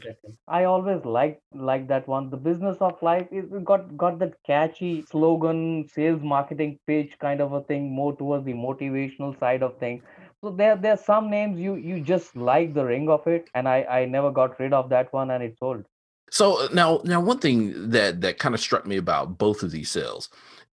[0.47, 2.29] I always like like that one.
[2.29, 7.53] The business of life is got got that catchy slogan, sales marketing pitch kind of
[7.53, 10.03] a thing, more towards the motivational side of things.
[10.41, 13.67] So there there are some names you you just like the ring of it, and
[13.67, 15.85] I I never got rid of that one, and it sold.
[16.31, 19.71] So uh, now, now one thing that that kind of struck me about both of
[19.71, 20.29] these sales,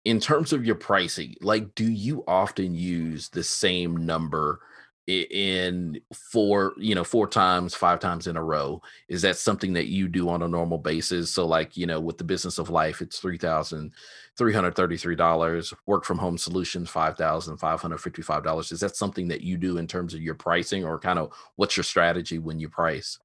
[0.04, 4.77] in terms of your pricing, like, do you often use the same number i-
[5.08, 8.82] in four, you know, four times, five times in a row?
[9.08, 11.30] Is that something that you do on a normal basis?
[11.30, 13.92] So, like, you know, with the business of life, it's three thousand
[14.36, 15.72] three hundred thirty-three dollars.
[15.86, 18.70] Work from home solutions, five thousand five hundred fifty-five dollars.
[18.70, 21.76] Is that something that you do in terms of your pricing, or kind of what's
[21.76, 23.18] your strategy when you price?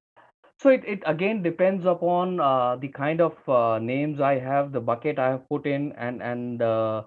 [0.60, 4.80] So it, it again depends upon uh, the kind of uh, names I have, the
[4.80, 7.04] bucket I have put in, and and uh,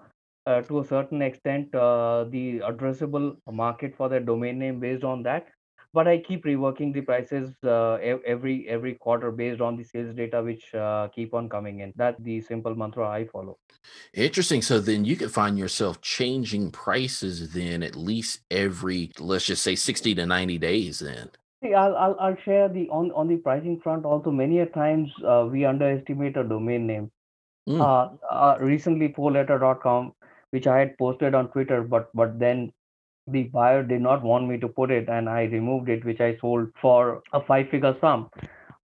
[0.47, 5.21] uh, to a certain extent uh, the addressable market for the domain name based on
[5.23, 5.47] that.
[5.93, 7.93] But I keep reworking the prices uh,
[8.25, 11.93] every every quarter based on the sales data which uh, keep on coming in.
[11.95, 13.57] That's the simple mantra I follow.
[14.13, 14.61] Interesting.
[14.61, 19.75] So then you could find yourself changing prices then at least every, let's just say
[19.75, 21.29] 60 to 90 days then.
[21.63, 24.29] See, I'll, I'll I'll share the on on the pricing front also.
[24.29, 27.11] Many a times uh, we underestimate a domain name
[27.67, 30.13] Mm, uh, uh, recently fourletter.com
[30.51, 32.71] which i had posted on twitter but but then
[33.27, 36.35] the buyer did not want me to put it and i removed it which i
[36.37, 38.29] sold for a five figure sum.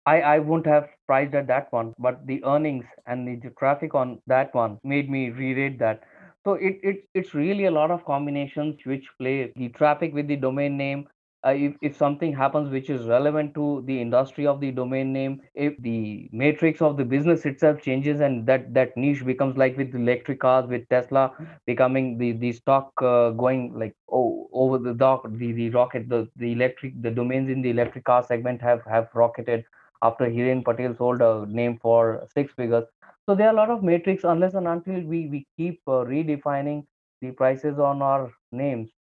[0.05, 3.95] I i wouldn't have priced at that one but the earnings and the, the traffic
[3.95, 6.03] on that one made me re-rate that.
[6.45, 10.35] So it, it it's really a lot of combinations which play the traffic with the
[10.35, 11.07] domain name
[11.45, 15.41] uh, if, if something happens which is relevant to the industry of the domain name
[15.55, 19.93] if the matrix of the business itself changes and that that niche becomes like with
[19.95, 21.31] electric cars with tesla
[21.65, 26.27] becoming the the stock uh, going like oh over the dock the the rocket the
[26.37, 29.63] the electric the domains in the electric car segment have have rocketed
[30.01, 32.85] after Hiren Patel sold a name for six figures.
[33.25, 36.85] So there are a lot of matrix unless and until we we keep uh, redefining
[37.21, 38.91] the prices on our names.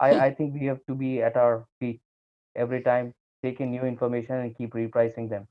[0.00, 0.10] I.
[0.26, 2.00] I think we have to be at our feet
[2.56, 5.46] every time, taking new information and keep repricing them.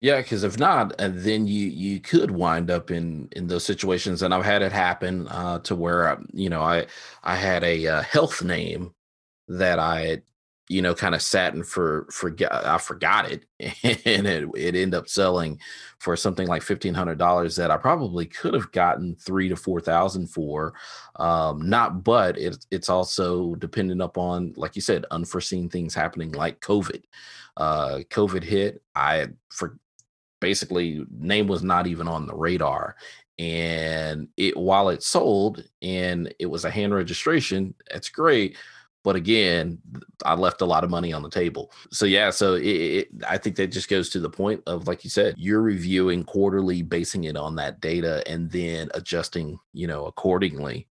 [0.00, 4.22] Yeah, because if not, uh, then you you could wind up in in those situations,
[4.22, 6.86] and I've had it happen uh, to where uh, you know I
[7.24, 8.94] I had a uh, health name
[9.48, 10.22] that I
[10.68, 14.94] you know, kind of sat and for forget I forgot it, and it it ended
[14.94, 15.60] up selling
[15.98, 19.80] for something like fifteen hundred dollars that I probably could have gotten three to four
[19.80, 20.74] thousand for.
[21.16, 26.60] Um, not, but it's it's also dependent upon, like you said, unforeseen things happening like
[26.60, 27.02] COVID.
[27.56, 28.82] Uh, COVID hit.
[28.94, 29.78] I for
[30.40, 32.96] basically name was not even on the radar
[33.38, 38.56] and it while it sold and it was a hand registration that's great
[39.06, 39.78] but again
[40.24, 43.38] i left a lot of money on the table so yeah so it, it, i
[43.38, 47.24] think that just goes to the point of like you said you're reviewing quarterly basing
[47.24, 50.88] it on that data and then adjusting you know accordingly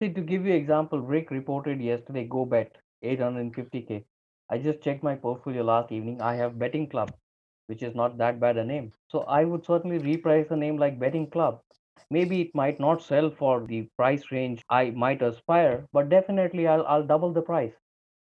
[0.00, 4.04] See, to give you example, Rick reported yesterday go bet 850k.
[4.50, 6.20] I just checked my portfolio last evening.
[6.20, 7.14] I have betting club,
[7.68, 8.92] which is not that bad a name.
[9.08, 11.60] So I would certainly reprice a name like betting club.
[12.10, 16.86] Maybe it might not sell for the price range I might aspire, but definitely I'll
[16.86, 17.72] I'll double the price.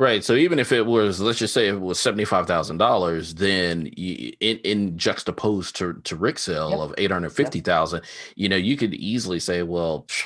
[0.00, 0.22] Right.
[0.22, 3.90] So even if it was, let's just say it was seventy five thousand dollars, then
[3.96, 8.04] you, in in juxtaposed to to Rick sale Yep, of eight hundred yep.
[8.36, 10.24] you know, you could easily say, well, psh,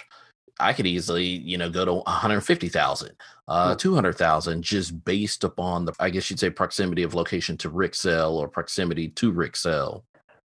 [0.61, 3.13] I could easily, you know, go to one hundred fifty thousand,
[3.49, 7.57] uh, two hundred thousand, just based upon the, I guess you'd say, proximity of location
[7.59, 10.05] to Rick sale or proximity to Rick sale.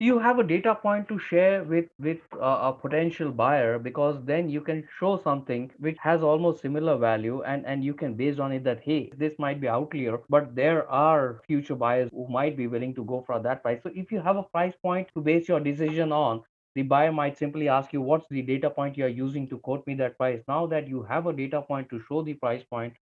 [0.00, 4.48] You have a data point to share with with uh, a potential buyer because then
[4.48, 8.52] you can show something which has almost similar value and and you can based on
[8.52, 12.68] it that hey this might be outlier but there are future buyers who might be
[12.68, 13.82] willing to go for that price.
[13.82, 16.42] So if you have a price point to base your decision on
[16.76, 19.86] the buyer might simply ask you what's the data point you are using to quote
[19.86, 20.42] me that price?
[20.46, 22.94] Now that you have a data point to show the price point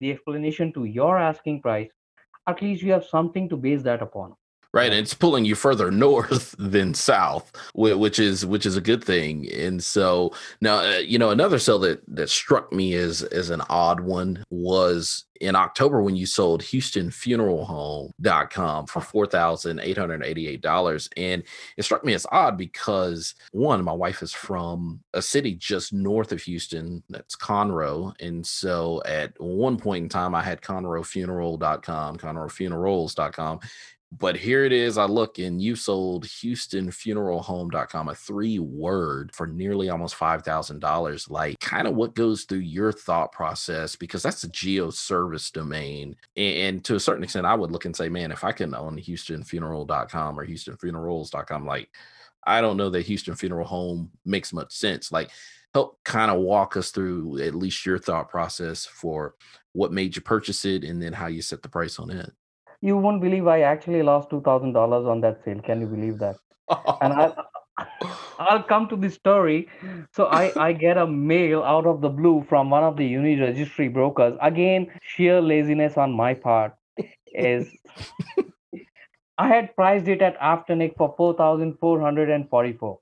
[0.00, 1.90] the explanation to your asking price
[2.48, 4.34] at least you have something to base that upon
[4.72, 4.90] right?
[4.90, 9.50] And it's pulling you further north than south, which is which is a good thing.
[9.52, 13.62] And so now, uh, you know, another sale that that struck me as as an
[13.68, 20.60] odd one was in October when you sold HoustonFuneralHome.com for four thousand eight hundred eighty-eight
[20.60, 21.42] dollars, and
[21.76, 26.32] it struck me as odd because one, my wife is from a city just north
[26.32, 33.60] of Houston, that's Conroe, and so at one point in time, I had ConroeFuneral.com, ConroeFunerals.com,
[34.12, 34.98] but here it is.
[34.98, 41.30] I look and you sold HoustonFuneralHome.com, a three word for nearly almost $5,000.
[41.30, 46.16] Like, kind of what goes through your thought process because that's a geo service domain.
[46.36, 48.98] And, to a certain extent, I would look and say, man, if I can own
[48.98, 51.88] HoustonFuneral.com or HoustonFunerals.com, like,
[52.44, 55.12] I don't know that Houston Funeral Home makes much sense.
[55.12, 55.30] Like,
[55.72, 59.34] help kind of walk us through at least your thought process for
[59.72, 62.32] what made you purchase it and then how you set the price on it
[62.80, 65.60] you won't believe I actually lost two thousand dollars on that sale.
[65.60, 66.36] Can you believe that?
[67.00, 67.32] and I,
[68.38, 69.68] I'll come to the story.
[70.12, 73.92] So I, I get a mail out of the blue from one of the Uniregistry
[73.92, 74.36] brokers.
[74.40, 76.74] Again, sheer laziness on my part
[77.34, 77.66] is
[79.38, 83.00] I had priced it at Afternic for four thousand four hundred and forty-four.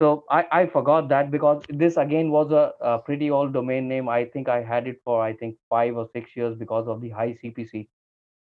[0.00, 4.08] So I, I forgot that because this again was a, a pretty old domain name.
[4.08, 7.10] I think I had it for I think five or six years because of the
[7.10, 7.88] high CPC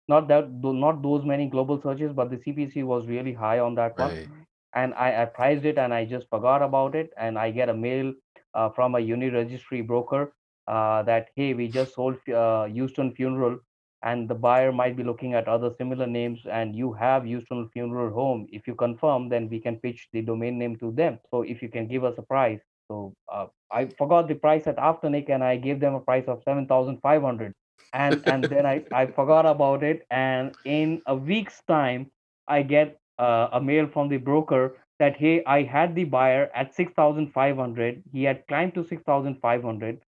[0.08, 3.98] not that not those many global searches but the cpc was really high on that
[3.98, 4.10] one.
[4.10, 4.28] Right.
[4.74, 7.10] and I, I priced it and i just forgot about it.
[7.16, 8.12] And i get a mail
[8.54, 10.32] uh, from a Uniregistry broker
[10.68, 13.58] uh, that hey we just sold uh, houston funeral
[14.02, 18.12] and the buyer might be looking at other similar names and you have houston funeral
[18.12, 18.46] home.
[18.50, 21.18] If you confirm then we can pitch the domain name to them.
[21.30, 24.76] So if you can give us a price so uh, i forgot the price at
[24.76, 27.52] afternic and i gave them a price of 7500
[27.92, 32.10] and and then I, I forgot about it and in a week's time
[32.48, 36.74] i get uh, a mail from the broker that hey i had the buyer at
[36.74, 40.00] 6500 he had climbed to 6500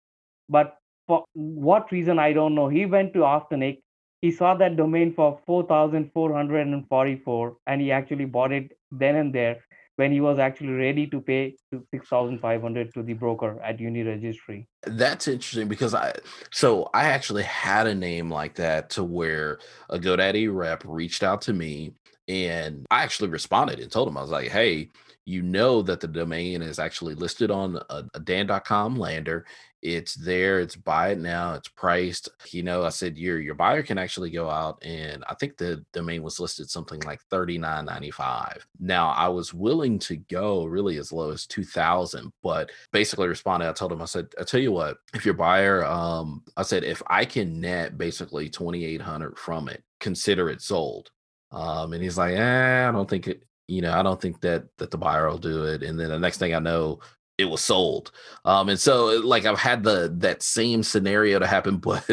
[0.49, 2.69] but for what reason i don't know.
[2.69, 3.79] He went to afternic.
[4.21, 9.65] He saw that domain for 4444 and he actually bought it then and there
[9.99, 11.57] when he was actually ready to pay
[11.91, 14.65] 6500 to the broker at Uniregistry.
[14.87, 16.15] That's interesting because i
[16.53, 19.59] so i actually had a name like that to where
[19.91, 21.93] a godaddy rep reached out to me
[22.29, 24.89] and i actually responded and told him i was like hey
[25.29, 29.45] you know that the domain is actually listed on a, a dan.com lander.
[29.83, 32.31] It's there it's buy it now it's priced.
[32.51, 35.85] You know i said your your buyer can actually go out and i think the
[35.93, 41.31] domain was listed something like 39.95 now i was willing to go really as low
[41.31, 45.25] as 2000 but basically responded i told him i said i tell you what if
[45.25, 50.63] your buyer um i said if i can net basically 2800 from it consider it
[50.63, 51.11] sold.
[51.53, 54.65] Um and he's like eh, i don't think it you know, I don't think that
[54.79, 55.83] that the buyer will do it.
[55.83, 57.01] And then the next thing I know,
[57.37, 58.11] it was sold.
[58.45, 62.11] Um, and so like I've had the that same scenario to happen, but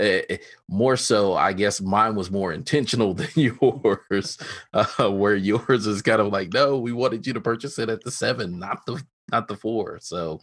[0.00, 0.36] uh,
[0.68, 4.38] more so, I guess mine was more intentional than yours,
[4.72, 8.02] uh, where yours is kind of like, no, we wanted you to purchase it at
[8.02, 9.00] the seven, not the
[9.30, 9.98] not the four.
[10.00, 10.40] So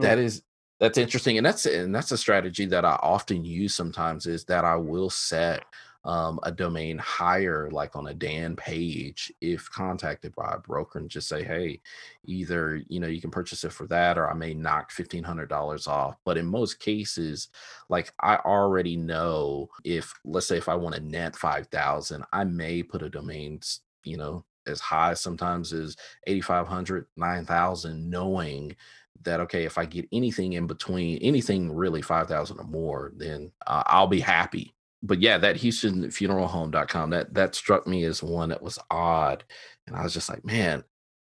[0.00, 0.42] that is
[0.80, 4.64] that's interesting, and that's and that's a strategy that I often use sometimes is that
[4.64, 5.64] I will set
[6.04, 11.10] um, a domain higher, like on a Dan page, if contacted by a broker and
[11.10, 11.80] just say, hey,
[12.24, 15.48] either you know you can purchase it for that, or I may knock fifteen hundred
[15.48, 16.16] dollars off.
[16.24, 17.48] But in most cases,
[17.88, 22.44] like I already know if let's say if I want to net five thousand, I
[22.44, 23.60] may put a domain,
[24.04, 25.96] you know, as high sometimes as
[26.26, 28.76] 8500 9000 knowing
[29.22, 33.82] that okay if i get anything in between anything really 5000 or more then uh,
[33.86, 38.48] i'll be happy but yeah, that Houston funeral home.com, that that struck me as one
[38.48, 39.44] that was odd.
[39.86, 40.82] And I was just like, man,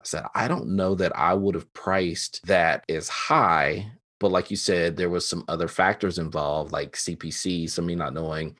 [0.00, 3.90] I said, I don't know that I would have priced that as high.
[4.20, 8.14] But like you said, there was some other factors involved, like CPC, so me not
[8.14, 8.56] knowing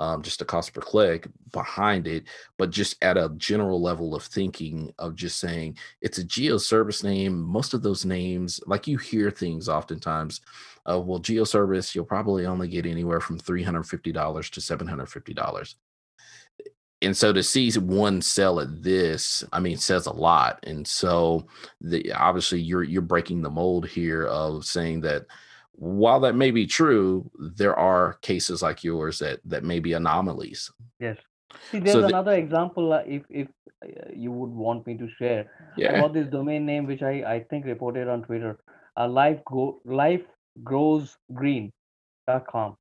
[0.00, 2.24] um, just the cost per click behind it,
[2.56, 7.04] but just at a general level of thinking of just saying it's a geo service
[7.04, 7.38] name.
[7.38, 10.40] Most of those names, like you hear things oftentimes,
[10.88, 15.74] uh, well, geo service, you'll probably only get anywhere from $350 to $750
[17.02, 21.46] and so to see one sell at this i mean says a lot and so
[21.80, 25.24] the obviously you're you're breaking the mold here of saying that
[25.80, 30.70] while that may be true, there are cases like yours that that may be anomalies.
[31.00, 31.16] Yes.
[31.70, 32.92] See, there's so another example.
[32.92, 33.48] Uh, if if
[33.82, 35.94] uh, you would want me to share yeah.
[35.94, 38.58] about this domain name, which I I think reported on Twitter,
[38.98, 40.22] uh, life go life
[40.64, 42.76] grows green.com,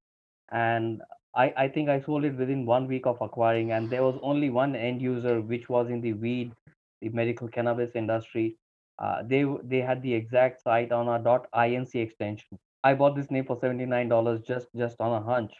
[0.52, 1.02] and
[1.36, 4.50] I, I think I sold it within one week of acquiring, and there was only
[4.50, 6.54] one end user, which was in the weed,
[7.02, 8.58] the medical cannabis industry.
[9.00, 12.60] Uh, they they had the exact site on a .inc extension.
[12.84, 15.54] I bought this name for seventy nine dollars just just on a hunch,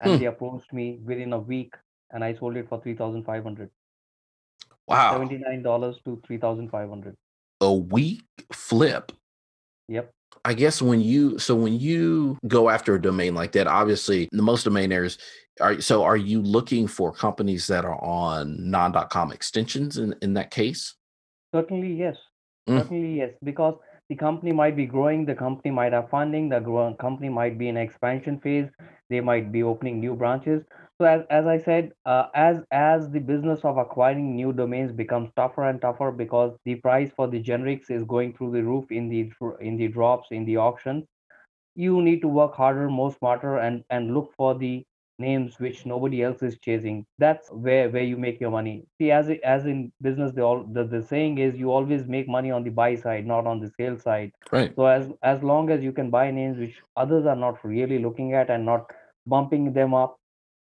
[0.00, 0.18] and Hmm.
[0.18, 1.74] they approached me within a week,
[2.10, 3.70] and I sold it for three thousand five hundred.
[4.86, 5.12] Wow.
[5.12, 7.16] Seventy nine dollars to three thousand five hundred.
[7.60, 8.22] A week
[8.52, 9.12] flip.
[9.88, 10.10] Yep.
[10.44, 14.42] I guess when you so when you go after a domain like that, obviously the
[14.42, 15.18] most domainers
[15.60, 20.50] are so are you looking for companies that are on non.com extensions in, in that
[20.50, 20.94] case?
[21.54, 22.16] Certainly, yes.
[22.68, 22.78] Mm.
[22.78, 23.30] Certainly, yes.
[23.42, 23.74] Because
[24.08, 26.60] the company might be growing, the company might have funding, the
[27.00, 28.68] company might be in expansion phase,
[29.08, 30.62] they might be opening new branches.
[31.00, 35.30] So as, as I said, uh, as as the business of acquiring new domains becomes
[35.34, 39.08] tougher and tougher because the price for the generics is going through the roof in
[39.08, 41.06] the in the drops in the auctions,
[41.74, 44.84] you need to work harder, more smarter, and and look for the
[45.18, 47.06] names which nobody else is chasing.
[47.18, 48.84] That's where where you make your money.
[48.98, 52.50] See, as as in business, the all the, the saying is you always make money
[52.50, 54.32] on the buy side, not on the sale side.
[54.52, 54.76] Right.
[54.76, 58.34] So as as long as you can buy names which others are not really looking
[58.34, 58.90] at and not
[59.26, 60.19] bumping them up,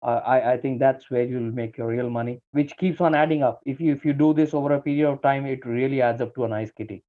[0.04, 3.44] uh, I I think that's where you'll make your real money, which keeps on adding
[3.44, 3.62] up.
[3.66, 6.34] If you if you do this over a period of time, it really adds up
[6.36, 7.04] to a nice kitty.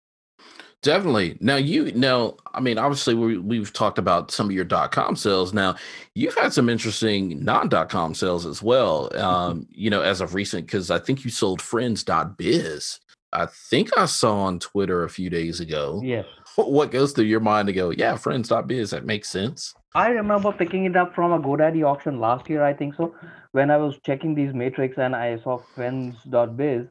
[0.82, 1.38] Definitely.
[1.40, 5.14] Now you know, I mean, obviously we we've talked about some of your dot com
[5.14, 5.54] sales.
[5.54, 5.76] Now
[6.14, 9.16] you've had some interesting non dot com sales as well.
[9.16, 12.98] Um, you know, as of recent, because I think you sold friends.biz.
[13.34, 16.02] I think I saw on Twitter a few days ago.
[16.04, 16.26] Yes.
[16.56, 19.74] What goes through your mind to go, yeah, friends.biz, that makes sense.
[19.94, 23.14] I remember picking it up from a GoDaddy auction last year, I think so.
[23.52, 26.86] When I was checking these matrix and I saw friends.biz,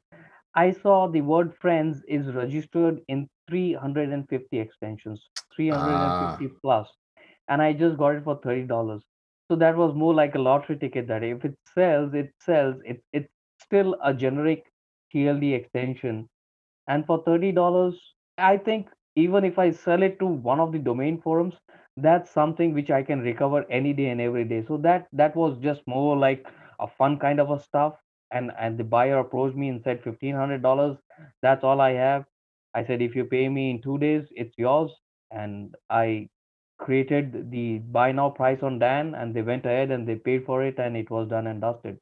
[0.54, 6.60] I saw the word friends is registered in 350 extensions, 350 ah.
[6.62, 6.89] plus,
[7.47, 9.02] and I just got it for $30.
[9.49, 12.76] So that was more like a lottery ticket that if it sells, it sells.
[12.86, 14.66] It, it's still a generic
[15.14, 16.30] TLD extension.
[16.88, 17.95] And for $30,
[18.38, 21.56] I think even if I sell it to one of the domain forums,
[21.98, 24.64] that's something which I can recover any day and every day.
[24.68, 26.48] So that that was just more like
[26.80, 27.96] a fun kind of a stuff.
[28.32, 30.98] And and the buyer approached me and said fifteen hundred dollars.
[31.42, 32.26] That's all I have.
[32.74, 34.92] I said if you pay me in two days, it's yours.
[35.32, 36.30] And I
[36.80, 40.64] created the buy now price on Dan, and they went ahead and they paid for
[40.64, 42.00] it, and it was done and dusted.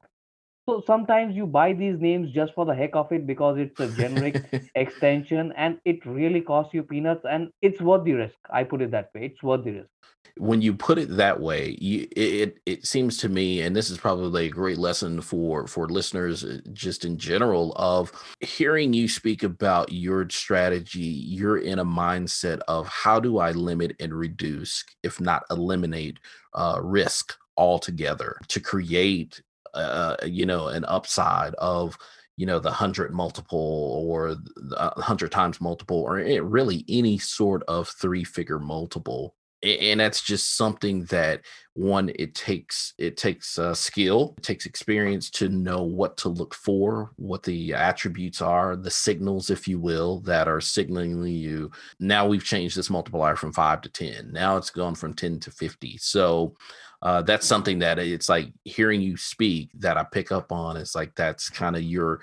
[0.70, 3.88] So sometimes you buy these names just for the heck of it because it's a
[3.88, 4.40] generic
[4.76, 8.36] extension and it really costs you peanuts and it's worth the risk.
[8.48, 9.24] I put it that way.
[9.24, 9.88] It's worth the risk.
[10.36, 13.98] when you put it that way, you, it it seems to me, and this is
[13.98, 19.42] probably a great lesson for for listeners, uh, just in general, of hearing you speak
[19.42, 21.00] about your strategy.
[21.00, 26.18] You're in a mindset of how do I limit and reduce, if not eliminate,
[26.54, 29.42] uh, risk altogether to create,
[29.74, 31.96] Uh, uh, you know, an upside of
[32.36, 37.18] you know the hundred multiple or the uh, hundred times multiple or eh, really any
[37.18, 41.42] sort of three figure multiple and that's just something that
[41.74, 46.54] one it takes it takes uh, skill it takes experience to know what to look
[46.54, 51.70] for what the attributes are the signals if you will that are signaling you.
[51.98, 55.50] Now we've changed this multiplier from 5 to 10 now it's gone from 10 to
[55.50, 56.54] 50 so
[57.02, 60.94] uh, that's something that it's like hearing you speak that i pick up on it's
[60.94, 62.20] like that's kind of your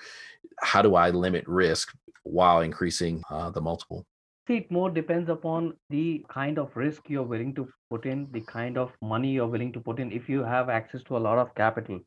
[0.60, 4.06] how do i limit risk while increasing uh, the multiple
[4.50, 8.76] it more depends upon the kind of risk you're willing to put in, the kind
[8.78, 10.12] of money you're willing to put in.
[10.12, 12.00] If you have access to a lot of capital,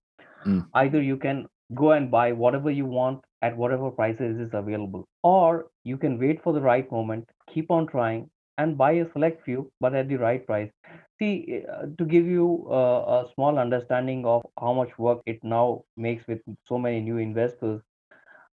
[0.46, 0.66] Mm.
[0.74, 5.68] either you can go and buy whatever you want at whatever prices is available, or
[5.84, 9.72] you can wait for the right moment, keep on trying, and buy a select few,
[9.80, 10.72] but at the right price.
[11.20, 15.84] See, uh, to give you uh, a small understanding of how much work it now
[15.98, 17.82] makes with so many new investors,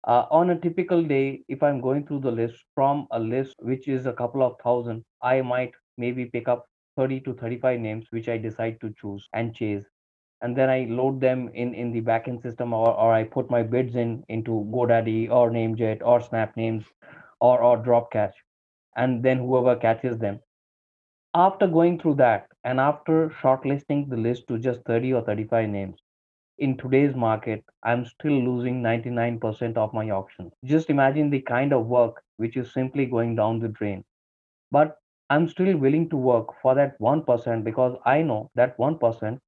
[0.05, 3.87] uh, on a typical day, if I'm going through the list from a list which
[3.87, 8.29] is a couple of thousand, I might maybe pick up 30 to 35 names which
[8.29, 9.85] I decide to choose and chase.
[10.41, 13.61] And then I load them in, in the backend system or, or I put my
[13.61, 16.85] bids in into GoDaddy or NameJet or SnapNames
[17.41, 18.33] or, or Dropcatch.
[18.95, 20.39] And then whoever catches them.
[21.33, 25.99] After going through that and after shortlisting the list to just 30 or 35 names,
[26.59, 30.53] in today's market, I'm still losing 99% of my auctions.
[30.65, 34.03] Just imagine the kind of work which is simply going down the drain.
[34.71, 34.97] But
[35.29, 39.39] I'm still willing to work for that 1% because I know that 1%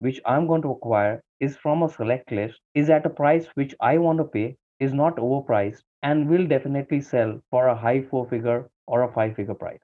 [0.00, 3.74] which I'm going to acquire is from a select list, is at a price which
[3.80, 8.28] I want to pay, is not overpriced, and will definitely sell for a high four
[8.28, 9.80] figure or a five figure price.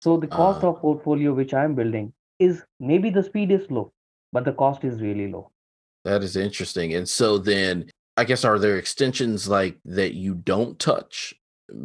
[0.00, 3.92] So the cost uh, of portfolio which I'm building is maybe the speed is slow
[4.32, 5.50] but the cost is really low.
[6.06, 6.94] That is interesting.
[6.94, 11.34] And so then I guess are there extensions like that you don't touch?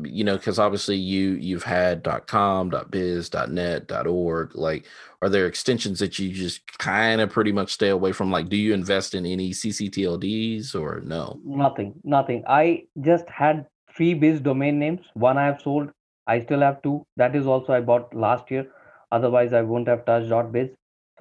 [0.04, 4.56] You know, because obviously you you've had .com, .biz, .net, .org.
[4.56, 4.86] Like,
[5.24, 8.30] are there extensions that you just kind of pretty much stay away from?
[8.30, 11.40] Like, do you invest in any CCTLDs or no?
[11.44, 12.44] Nothing, nothing.
[12.48, 13.66] I just had
[13.98, 15.02] three biz domain names.
[15.16, 15.90] One I have sold.
[16.28, 17.04] I still have two.
[17.18, 18.68] That is also I bought last year.
[19.12, 20.70] Otherwise, I wouldn't have touched .biz.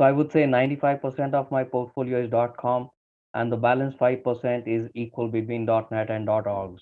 [0.00, 2.88] So I would say 95% of my portfolio is .com
[3.34, 6.78] and the balance 5% is equal between .net and .orgs.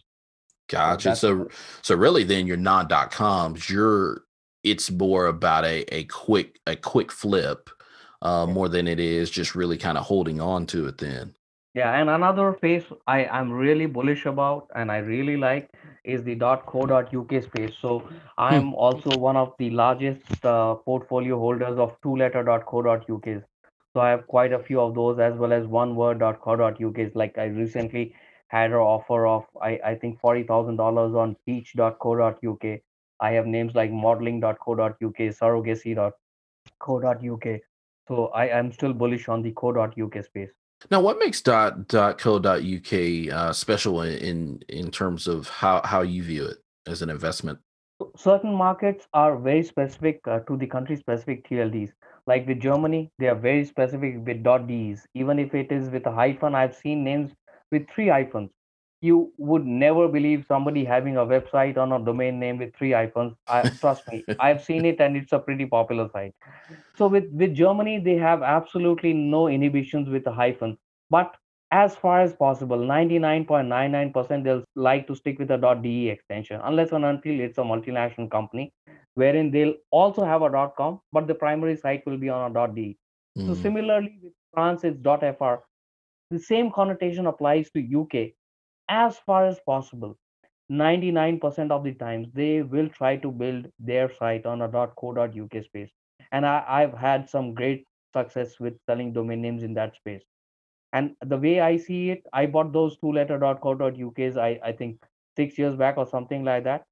[0.69, 1.17] Gotcha.
[1.17, 1.49] So,
[1.83, 4.23] so really, then your non coms, you're
[4.63, 7.71] it's more about a a quick a quick flip,
[8.23, 10.99] uh, more than it is just really kind of holding on to it.
[10.99, 11.35] Then,
[11.75, 11.99] yeah.
[11.99, 15.69] And another space I I'm really bullish about and I really like
[16.09, 17.75] is the .co.uk space.
[17.81, 18.09] So
[18.51, 18.57] hmm.
[18.57, 23.43] I'm also one of the largest uh, portfolio holders of two-letter.co.uk's.
[23.95, 27.15] So I have quite a few of those as well as one oneword.co.uk.
[27.15, 28.15] Like I recently
[28.49, 32.65] had an offer of I, I think forty thousand dollars on peach.co.uk.
[33.21, 37.61] I have names like modeling.co.uk, surrogacy.co.uk.
[38.09, 40.53] So I am still bullish on the co.uk space.
[40.91, 42.93] Now, what makes dot dot co.uk
[43.33, 47.59] uh, special in in terms of how how you view it as an investment?
[48.17, 51.91] Certain markets are very specific uh, to the country specific TLDs.
[52.29, 55.05] Like with Germany, they are very specific with dot .ds.
[55.15, 57.33] Even if it is with a hyphen, I've seen names
[57.73, 58.51] with three hyphens.
[59.01, 63.35] You would never believe somebody having a website on a domain name with three hyphens.
[63.47, 66.35] I, trust me, I've seen it, and it's a pretty popular site.
[66.97, 70.79] So with with Germany, they have absolutely no inhibitions with the hyphen,
[71.11, 71.37] But
[71.71, 77.05] as far as possible, 99.99% they'll like to stick with a .de extension, unless and
[77.05, 78.73] until it's a multinational company
[79.15, 82.97] wherein they'll also have a .com, but the primary site will be on a .de.
[83.37, 83.47] Mm.
[83.47, 83.63] So hmm.
[83.63, 85.01] similarly with France, it's
[85.39, 85.55] .fr.
[86.31, 88.31] The same connotation applies to UK.
[88.91, 90.17] As far as possible,
[90.69, 95.91] 99% of the times they will try to build their site on a .co.uk space,
[96.33, 100.23] and I, I've had some great success with selling domain names in that space.
[100.93, 104.37] And the way I see it, I bought those two-letter.co.uk's.
[104.37, 105.03] I I think
[105.37, 106.85] six years back or something like that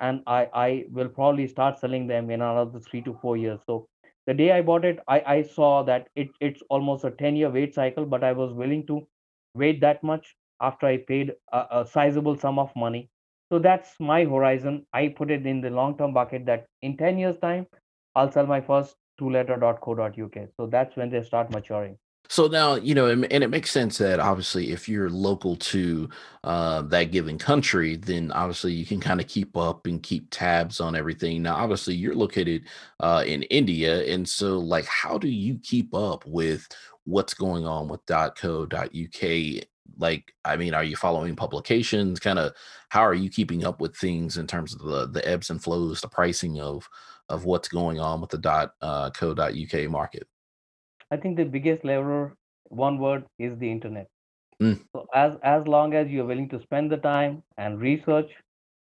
[0.00, 3.60] and I, I will probably start selling them in another three to four years.
[3.66, 3.88] So
[4.26, 7.50] the day I bought it, I, I saw that it, it's almost a 10 year
[7.50, 9.06] wait cycle, but I was willing to
[9.54, 13.10] wait that much after I paid a, a sizable sum of money.
[13.52, 14.86] So that's my horizon.
[14.92, 17.66] I put it in the long term bucket that in 10 years' time,
[18.14, 20.48] I'll sell my first two letter.co.uk.
[20.56, 21.98] So that's when they start maturing.
[22.28, 26.08] So now, you know, and, it makes sense that obviously if you're local to
[26.42, 30.80] uh, that given country, then obviously you can kind of keep up and keep tabs
[30.80, 31.42] on everything.
[31.42, 32.64] Now, obviously you're located
[33.00, 34.04] uh, in India.
[34.12, 36.66] And so, like, how do you keep up with
[37.04, 39.64] what's going on with .co.uk?
[39.96, 42.18] Like, I mean, are you following publications?
[42.18, 42.52] Kind of
[42.88, 46.00] how are you keeping up with things in terms of the, the ebbs and flows,
[46.00, 46.88] the pricing of
[47.28, 50.26] of what's going on with the dot uh, .co.uk market?
[51.10, 54.08] I think the biggest lever, one word, is the internet.
[54.62, 54.80] Mm.
[54.92, 58.30] So as as long as you're willing to spend the time and research,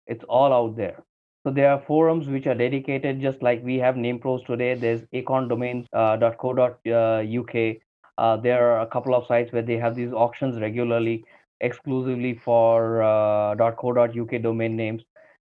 [0.07, 1.03] it's all out there.
[1.45, 4.73] So there are forums which are dedicated, just like we have NamePros today.
[4.73, 7.55] There's acorndomains.co.uk.
[7.55, 7.79] Uh,
[8.19, 11.23] uh, there are a couple of sites where they have these auctions regularly,
[11.61, 15.03] exclusively for uh, .co.uk domain names.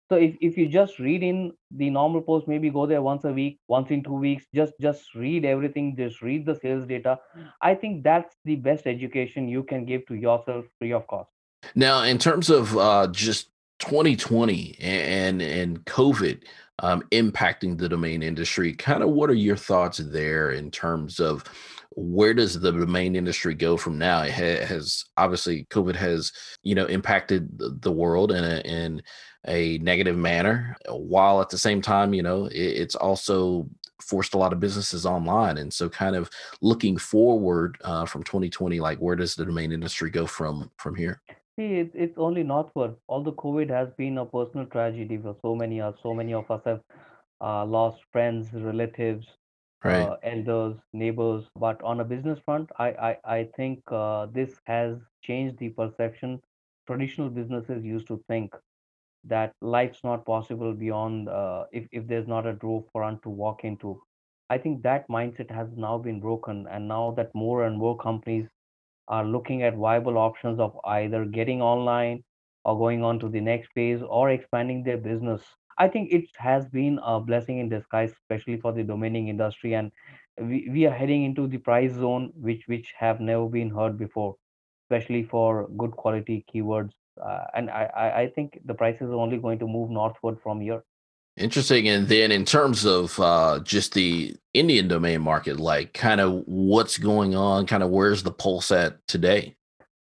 [0.09, 3.31] So if, if you just read in the normal post, maybe go there once a
[3.31, 7.19] week, once in two weeks, just just read everything, just read the sales data.
[7.61, 11.29] I think that's the best education you can give to yourself free of cost.
[11.75, 13.49] Now, in terms of uh, just
[13.79, 16.43] 2020 and and COVID
[16.79, 21.43] um, impacting the domain industry, kind of what are your thoughts there in terms of
[21.91, 24.21] where does the domain industry go from now?
[24.21, 26.31] It has obviously COVID has
[26.63, 27.49] you know impacted
[27.81, 29.01] the world in a in
[29.47, 33.69] a negative manner, while at the same time, you know, it, it's also
[34.01, 35.57] forced a lot of businesses online.
[35.57, 36.29] And so, kind of
[36.61, 41.21] looking forward uh, from 2020, like where does the domain industry go from from here?
[41.57, 42.95] See, it's, it's only northward.
[43.07, 46.61] Although COVID has been a personal tragedy for so many, uh, so many of us
[46.65, 46.81] have
[47.41, 49.25] uh, lost friends, relatives,
[49.83, 50.09] right.
[50.09, 51.45] uh, elders, neighbors.
[51.55, 56.41] But on a business front, I I, I think uh, this has changed the perception
[56.89, 58.55] traditional businesses used to think
[59.23, 63.63] that life's not possible beyond uh, if, if there's not a drove front to walk
[63.63, 64.01] into.
[64.49, 66.65] I think that mindset has now been broken.
[66.71, 68.47] And now that more and more companies
[69.07, 72.23] are looking at viable options of either getting online
[72.65, 75.43] or going on to the next phase or expanding their business.
[75.79, 79.73] I think it has been a blessing in disguise, especially for the domaining industry.
[79.73, 79.91] And
[80.39, 84.35] we, we are heading into the price zone which which have never been heard before
[84.85, 86.91] especially for good quality keywords
[87.23, 90.83] uh, and I, I think the prices are only going to move northward from here
[91.37, 91.87] Interesting.
[91.87, 96.97] And then in terms of uh, just the Indian domain market, like kind of what's
[96.97, 99.55] going on, kind of where's the pulse at today?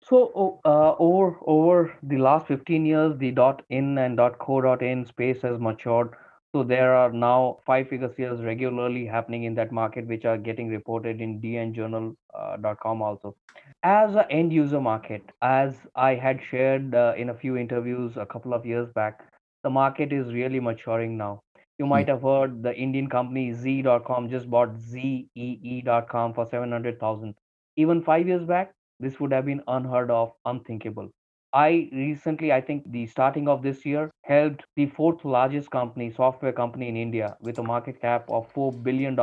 [0.10, 3.34] So uh, over over the last 15 years, the
[3.70, 6.16] .in and .co.in space has matured.
[6.54, 11.22] So there are now five-figure sales regularly happening in that market, which are getting reported
[11.22, 13.36] in dnjournal.com uh, also.
[13.84, 18.26] As an end user market, as I had shared uh, in a few interviews a
[18.26, 19.22] couple of years back,
[19.64, 21.44] the market is really maturing now.
[21.78, 22.04] You Hmm.
[22.04, 27.36] might have heard the Indian company Z.com just bought ZEE.com for 700,000.
[27.76, 31.10] Even five years back, this would have been unheard of, unthinkable.
[31.54, 36.52] I recently, I think the starting of this year, helped the fourth largest company, software
[36.52, 39.18] company in India, with a market cap of $4 billion,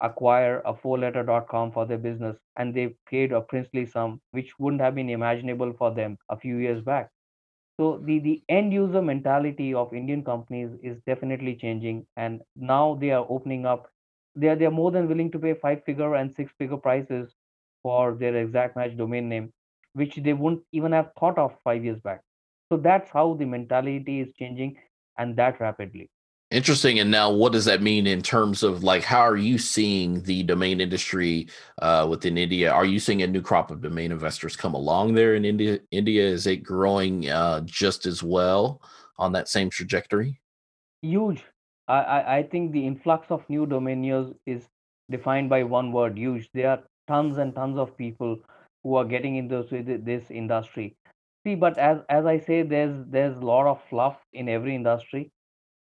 [0.00, 2.36] acquire a four letter.com for their business.
[2.56, 6.58] And they paid a princely sum, which wouldn't have been imaginable for them a few
[6.58, 7.10] years back.
[7.80, 13.10] So the, the end user mentality of Indian companies is definitely changing, and now they
[13.10, 13.88] are opening up.
[14.36, 17.34] They are they are more than willing to pay five figure and six figure prices
[17.82, 19.52] for their exact match domain name,
[19.94, 22.22] which they wouldn't even have thought of five years back.
[22.72, 24.76] So that's how the mentality is changing,
[25.18, 26.10] and that rapidly.
[26.50, 26.98] Interesting.
[26.98, 30.42] And now, what does that mean in terms of like, how are you seeing the
[30.42, 31.48] domain industry
[31.80, 32.72] uh, within India?
[32.72, 35.78] Are you seeing a new crop of domain investors come along there in India?
[35.92, 38.82] India is it growing uh, just as well
[39.16, 40.40] on that same trajectory?
[41.02, 41.44] Huge.
[41.86, 44.66] I, I, I think the influx of new domainers is
[45.08, 46.50] defined by one word, huge.
[46.52, 48.38] They are tons and tons of people
[48.84, 49.62] who are getting into
[50.10, 50.94] this industry.
[51.46, 55.30] See, but as as I say, there's there's a lot of fluff in every industry,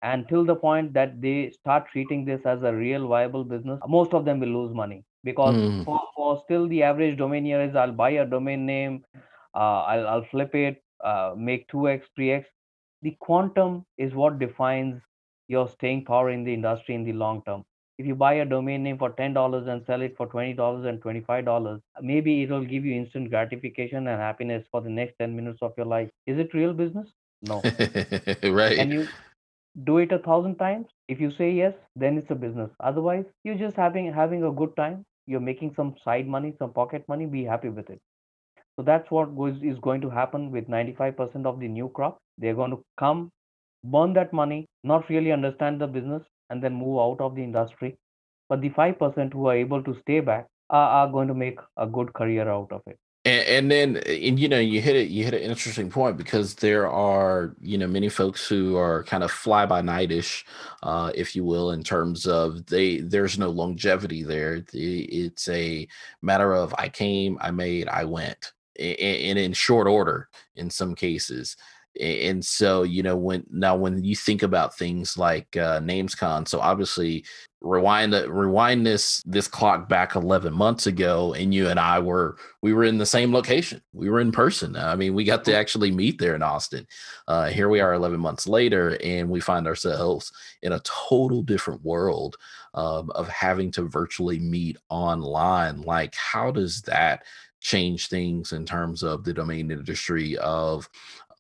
[0.03, 4.15] and till the point that they start treating this as a real viable business, most
[4.15, 5.85] of them will lose money because Mm.
[5.85, 9.05] for, for still the average domainer is I'll buy a domain name,
[9.55, 12.49] uh, I'll I'll flip it, uh, make two x, three x.
[13.03, 15.01] The quantum is what defines
[15.49, 17.65] your staying power in the industry in the long term.
[18.03, 20.87] If you buy a domain name for ten dollars and sell it for twenty dollars
[20.93, 25.15] and twenty five dollars, maybe it'll give you instant gratification and happiness for the next
[25.21, 26.11] ten minutes of your life.
[26.27, 27.13] Is it real business?
[27.43, 27.61] No.
[28.43, 28.77] right.
[28.77, 29.07] Can you
[29.85, 33.61] do it a thousand times if you say yes then it's a business otherwise you're
[33.63, 37.43] just having having a good time you're making some side money some pocket money be
[37.43, 37.99] happy with it
[38.77, 42.55] so that's what goes is going to happen with 95% of the new crop they're
[42.55, 43.31] going to come
[43.85, 46.23] burn that money not really understand the business
[46.53, 47.97] and then move out of the industry
[48.49, 51.87] but the 5% who are able to stay back are, are going to make a
[51.87, 55.09] good career out of it And, and then, and you know, you hit it.
[55.09, 59.23] You hit an interesting point because there are, you know, many folks who are kind
[59.23, 60.45] of fly by nightish,
[60.83, 62.99] uh, if you will, in terms of they.
[62.99, 64.65] There's no longevity there.
[64.73, 65.87] It's a
[66.21, 71.57] matter of I came, I made, I went, and in short order in some cases.
[72.01, 76.61] And so, you know, when now when you think about things like uh, NamesCon, so
[76.61, 77.25] obviously
[77.63, 82.37] rewind the rewind this this clock back 11 months ago and you and i were
[82.61, 83.81] we were in the same location.
[83.93, 84.77] We were in person.
[84.77, 86.87] I mean we got to actually meet there in austin.
[87.29, 90.33] Uh, here we are 11 months later and we find ourselves
[90.63, 92.37] in a total different world
[92.75, 95.83] um, of having to virtually meet online.
[95.83, 97.23] Like how does that
[97.61, 100.89] change things in terms of the domain industry of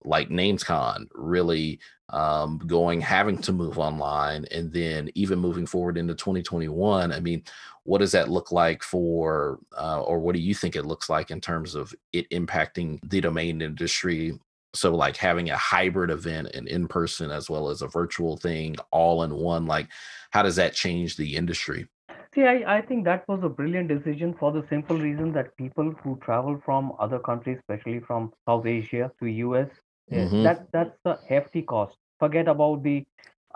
[0.04, 1.80] like namescon really
[2.12, 7.10] um, going, having to move online, and then even moving forward into 2021.
[7.10, 7.42] I mean,
[7.84, 11.30] what does that look like for, uh, or what do you think it looks like
[11.30, 14.38] in terms of it impacting the domain industry?
[14.74, 18.76] So, like having a hybrid event and in person as well as a virtual thing
[18.90, 19.88] all in one, like
[20.30, 21.88] how does that change the industry?
[22.34, 25.94] See, I, I think that was a brilliant decision for the simple reason that people
[26.02, 29.68] who travel from other countries, especially from South Asia to US,
[30.10, 31.96] eh, hmm that that's a hefty cost.
[32.18, 33.04] Forget about the,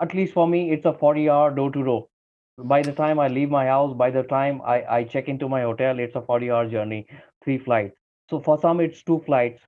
[0.01, 2.07] at least for me, it's a 40 hour door to door.
[2.57, 5.61] By the time I leave my house, by the time I, I check into my
[5.61, 7.07] hotel, it's a 40 hour journey,
[7.43, 7.95] three flights.
[8.29, 9.61] So for some, it's two flights,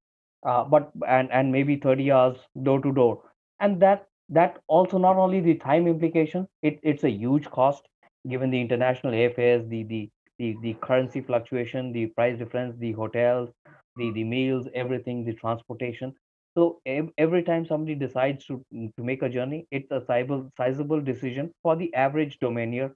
[0.46, 3.22] uh, but and and maybe 30 hours door to door.
[3.60, 7.88] And that that also not only the time implication, it, it's a huge cost
[8.28, 10.10] given the international airfares, the the
[10.40, 13.50] the, the currency fluctuation, the price difference, the hotels,
[13.96, 16.14] the the meals, everything, the transportation.
[16.60, 16.82] So
[17.18, 18.66] every time somebody decides to
[18.98, 22.88] to make a journey, it's a sizable sizable decision for the average domainer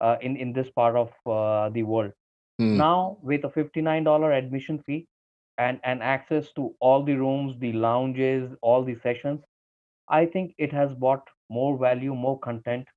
[0.00, 2.12] uh, in in this part of uh, the world.
[2.60, 5.06] Mm, Now with a fifty nine dollar admission fee
[5.58, 9.44] and and access to all the rooms, the lounges, all the sessions,
[10.08, 12.88] I think it has brought more value, more content,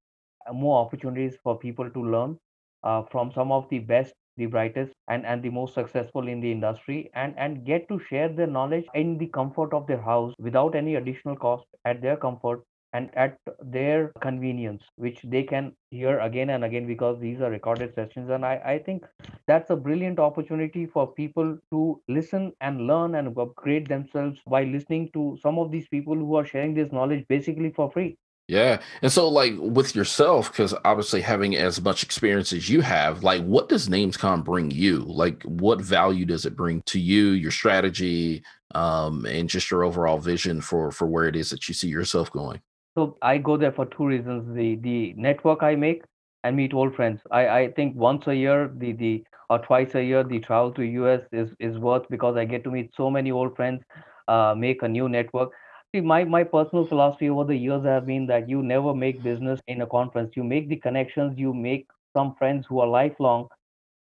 [0.48, 2.40] uh, more opportunities for people to learn
[2.84, 6.52] uh, from some of the best the brightest and, and the most successful in the
[6.52, 10.76] industry and, and get to share their knowledge in the comfort of their house without
[10.76, 12.64] any additional cost at their comfort
[12.94, 17.94] and at their convenience, which they can hear again and again because these are recorded
[17.94, 18.30] sessions.
[18.30, 19.06] And I, I think
[19.46, 25.10] that's a brilliant opportunity for people to listen and learn and upgrade themselves by listening
[25.14, 28.18] to some of these people who are sharing this knowledge basically for free.
[28.48, 28.80] Yeah.
[29.02, 33.44] And so, like with yourself, because obviously having as much experience as you have, like
[33.44, 35.00] what does NamesCon bring you?
[35.00, 38.44] Like, what value does it bring to you, your strategy,
[38.74, 42.32] um, and just your overall vision for for where it is that you see yourself
[42.32, 42.62] going?
[42.98, 46.04] So I go there for two reasons: the the network I make
[46.46, 47.20] and meet old friends.
[47.32, 50.84] I I think once a year, the the or twice a year, the travel to
[50.84, 53.82] US is is worth because I get to meet so many old friends,
[54.30, 55.52] uh, make a new network.
[55.94, 59.60] See, my my personal philosophy over the years have been that you never make business
[59.68, 60.36] in a conference.
[60.38, 61.38] You make the connections.
[61.38, 63.50] You make some friends who are lifelong,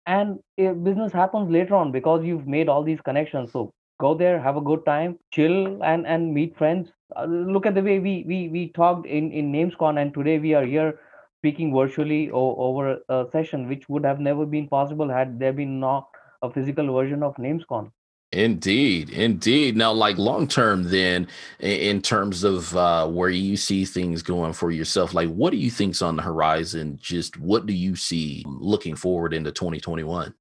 [0.07, 3.51] and business happens later on because you've made all these connections.
[3.51, 6.91] So go there, have a good time, chill, and and meet friends.
[7.15, 10.53] Uh, look at the way we we we talked in in NamesCon, and today we
[10.53, 10.99] are here
[11.39, 15.79] speaking virtually o- over a session which would have never been possible had there been
[15.79, 16.07] not
[16.43, 17.91] a physical version of NamesCon.
[18.37, 19.75] Indeed, indeed.
[19.75, 21.27] Now, like long term, then,
[21.59, 25.71] in terms of uh, where you see things going for yourself, like what do you
[25.71, 26.99] think's on the horizon?
[27.01, 30.35] Just what do you see looking forward into 2021?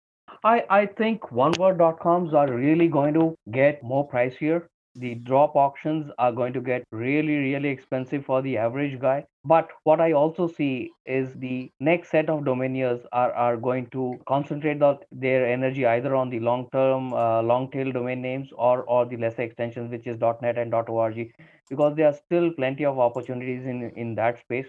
[0.44, 4.64] I, I think oneword.coms are really going to get more pricier.
[4.96, 9.24] The drop auctions are going to get really, really expensive for the average guy.
[9.44, 14.18] But what I also see is the next set of domainers are, are going to
[14.26, 18.82] concentrate the, their energy either on the long term, uh, long tail domain names or,
[18.84, 21.32] or the lesser extensions, which is .NET and .org,
[21.68, 24.66] because there are still plenty of opportunities in, in that space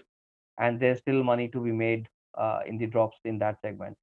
[0.60, 2.08] and there's still money to be made
[2.38, 3.98] uh, in the drops in that segment.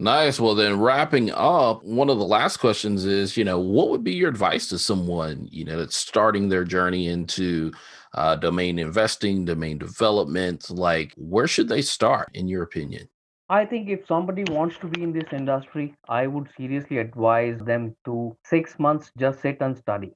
[0.00, 0.40] Nice.
[0.40, 4.14] Well, then wrapping up, one of the last questions is, you know, what would be
[4.14, 7.72] your advice to someone, you know, that's starting their journey into
[8.14, 10.68] uh, domain investing, domain development?
[10.70, 13.08] Like, where should they start, in your opinion?
[13.48, 17.94] I think if somebody wants to be in this industry, I would seriously advise them
[18.06, 20.12] to six months just sit and study.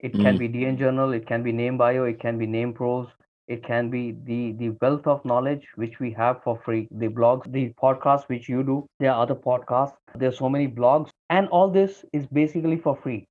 [0.00, 0.38] It can mm.
[0.38, 3.08] be DN Journal, it can be NameBio, it can be NamePros,
[3.52, 6.88] it can be the the wealth of knowledge which we have for free.
[6.90, 9.96] The blogs the podcasts which you do there are other podcasts.
[10.14, 11.10] There's so many blogs.
[11.30, 13.26] And all this is basically for free.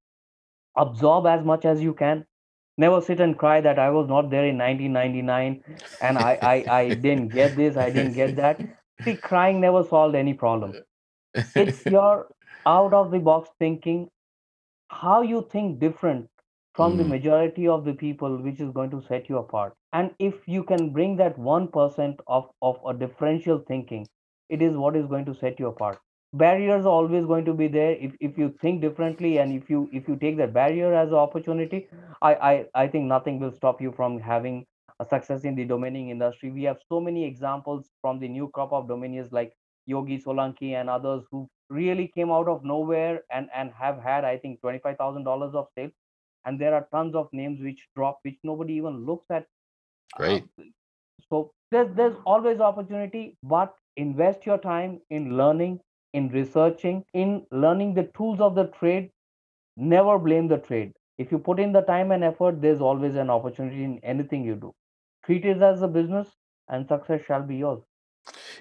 [0.78, 2.26] Absorb as much as you can.
[2.78, 5.64] Never sit and cry that i was not there in 1999
[6.10, 8.62] and i i, I didn't get this i didn't get that.
[9.04, 10.74] See crying never solved any problem.
[11.56, 12.28] It's your
[12.66, 14.10] out of the box thinking
[14.90, 16.30] how you think different
[16.82, 16.98] from mm.
[16.98, 19.74] the majority of the people which is going to set you apart.
[19.94, 24.08] And if you can bring that 1% of, of a differential thinking
[24.50, 26.00] it is what is going to set you apart.
[26.34, 27.92] Barriers are always going to be there.
[27.92, 31.22] If, if you think differently and if you if you take that barrier as an
[31.22, 31.88] opportunity
[32.22, 34.66] I, I i think nothing will stop you from having
[35.00, 36.52] a success in the domaining industry.
[36.52, 39.54] We have so many examples from the new crop of domainers like
[39.86, 44.38] yogi solanki and others who really came out of nowhere and and have had i
[44.38, 45.92] think $25000 of sales
[46.46, 49.46] and there are tons of names which drop which nobody even looks at
[50.14, 50.44] Great.
[50.60, 50.64] Uh,
[51.30, 55.80] so there's there's always opportunity, but invest your time in learning,
[56.14, 59.12] in researching, in learning the tools of the trade.
[59.78, 60.94] Never blame the trade.
[61.18, 64.56] If you put in the time and effort, there's always an opportunity in anything you
[64.56, 64.74] do.
[65.26, 66.36] Treat it as a business,
[66.70, 67.82] and success shall be yours.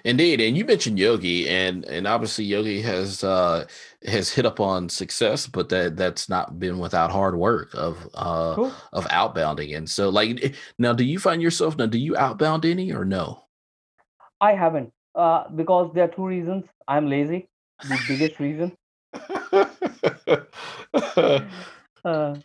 [0.03, 3.65] Indeed, and you mentioned Yogi, and and obviously Yogi has uh,
[4.05, 8.55] has hit up on success, but that that's not been without hard work of uh,
[8.55, 8.73] cool.
[8.93, 9.77] of outbounding.
[9.77, 11.85] And so, like eh, now, do you find yourself now?
[11.85, 13.43] Do you outbound any or no?
[14.39, 16.65] I haven't uh, because there are two reasons.
[16.87, 17.47] I'm lazy.
[17.83, 18.75] The biggest reason.
[22.05, 22.35] uh,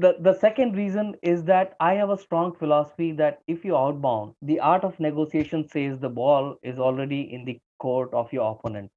[0.00, 4.32] the the second reason is that i have a strong philosophy that if you outbound
[4.40, 8.90] the art of negotiation says the ball is already in the court of your opponent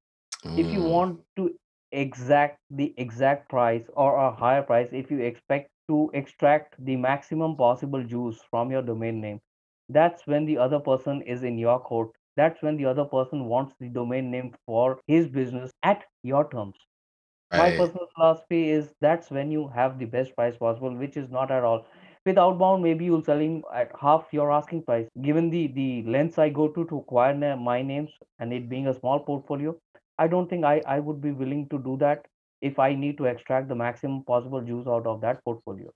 [0.44, 0.58] mm.
[0.58, 0.90] if you mm.
[0.90, 1.54] want to
[1.92, 7.56] exact the exact price or a higher price if you expect to extract the maximum
[7.56, 9.40] possible juice from your domain name
[9.90, 13.74] that's when the other person is in your court that's when the other person wants
[13.80, 16.85] the domain name for his business at your terms
[17.52, 21.50] my personal philosophy is that's when you have the best price possible, which is not
[21.50, 21.86] at all.
[22.24, 25.08] With outbound, maybe you'll selling at half your asking price.
[25.22, 28.88] Given the the lengths I go to to acquire na- my names and it being
[28.88, 29.76] a small portfolio,
[30.18, 32.26] I don't think I I would be willing to do that
[32.60, 35.92] if I need to extract the maximum possible juice out of that portfolio.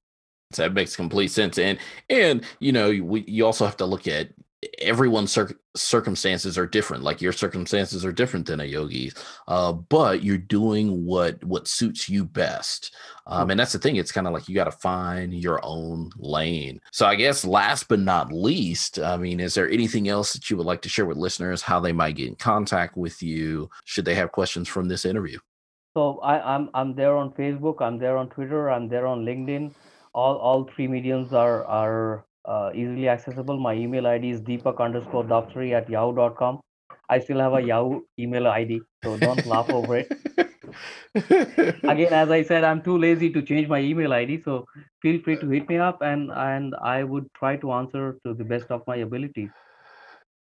[0.52, 1.58] So That makes complete sense.
[1.58, 1.78] And
[2.08, 4.30] and you know, we, you also have to look at
[4.78, 9.14] everyone's cir- circumstances are different like your circumstances are different than a yogi's
[9.48, 12.94] uh, but you're doing what what suits you best.
[13.26, 16.10] Um, and that's the thing it's kind of like you got to find your own
[16.18, 16.80] lane.
[16.92, 20.56] So i guess last but not least i mean is there anything else that you
[20.56, 24.04] would like to share with listeners how they might get in contact with you should
[24.04, 25.38] they have questions from this interview?
[25.94, 29.72] So I, I'm I'm there on Facebook, I'm there on Twitter, I'm there on LinkedIn.
[30.12, 33.58] All all three mediums are are uh, easily accessible.
[33.58, 36.60] My email ID is deepak underscore daftari at yahoo.com.
[37.10, 40.12] I still have a Yahoo email ID, so don't laugh over it.
[41.82, 44.64] Again, as I said, I'm too lazy to change my email ID, so
[45.02, 48.44] feel free to hit me up, and and I would try to answer to the
[48.44, 49.50] best of my ability.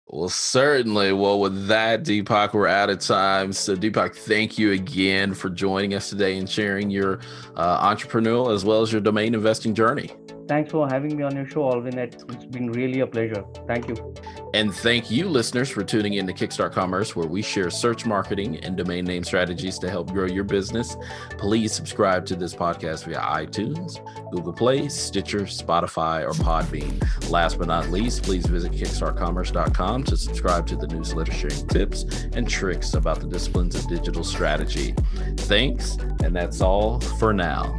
[0.09, 1.13] Well, certainly.
[1.13, 3.53] Well, with that, Deepak, we're out of time.
[3.53, 7.21] So, Deepak, thank you again for joining us today and sharing your
[7.57, 10.11] uh, entrepreneurial as well as your domain investing journey.
[10.49, 11.99] Thanks for having me on your show, Alvin.
[11.99, 13.45] It's been really a pleasure.
[13.67, 14.15] Thank you.
[14.55, 18.57] And thank you, listeners, for tuning in to Kickstart Commerce, where we share search marketing
[18.65, 20.97] and domain name strategies to help grow your business.
[21.37, 24.01] Please subscribe to this podcast via iTunes,
[24.33, 26.99] Google Play, Stitcher, Spotify, or Podbean.
[27.31, 32.49] Last but not least, please visit kickstartcommerce.com to subscribe to the newsletter sharing tips and
[32.49, 34.95] tricks about the disciplines of digital strategy.
[35.37, 37.79] Thanks, and that's all for now.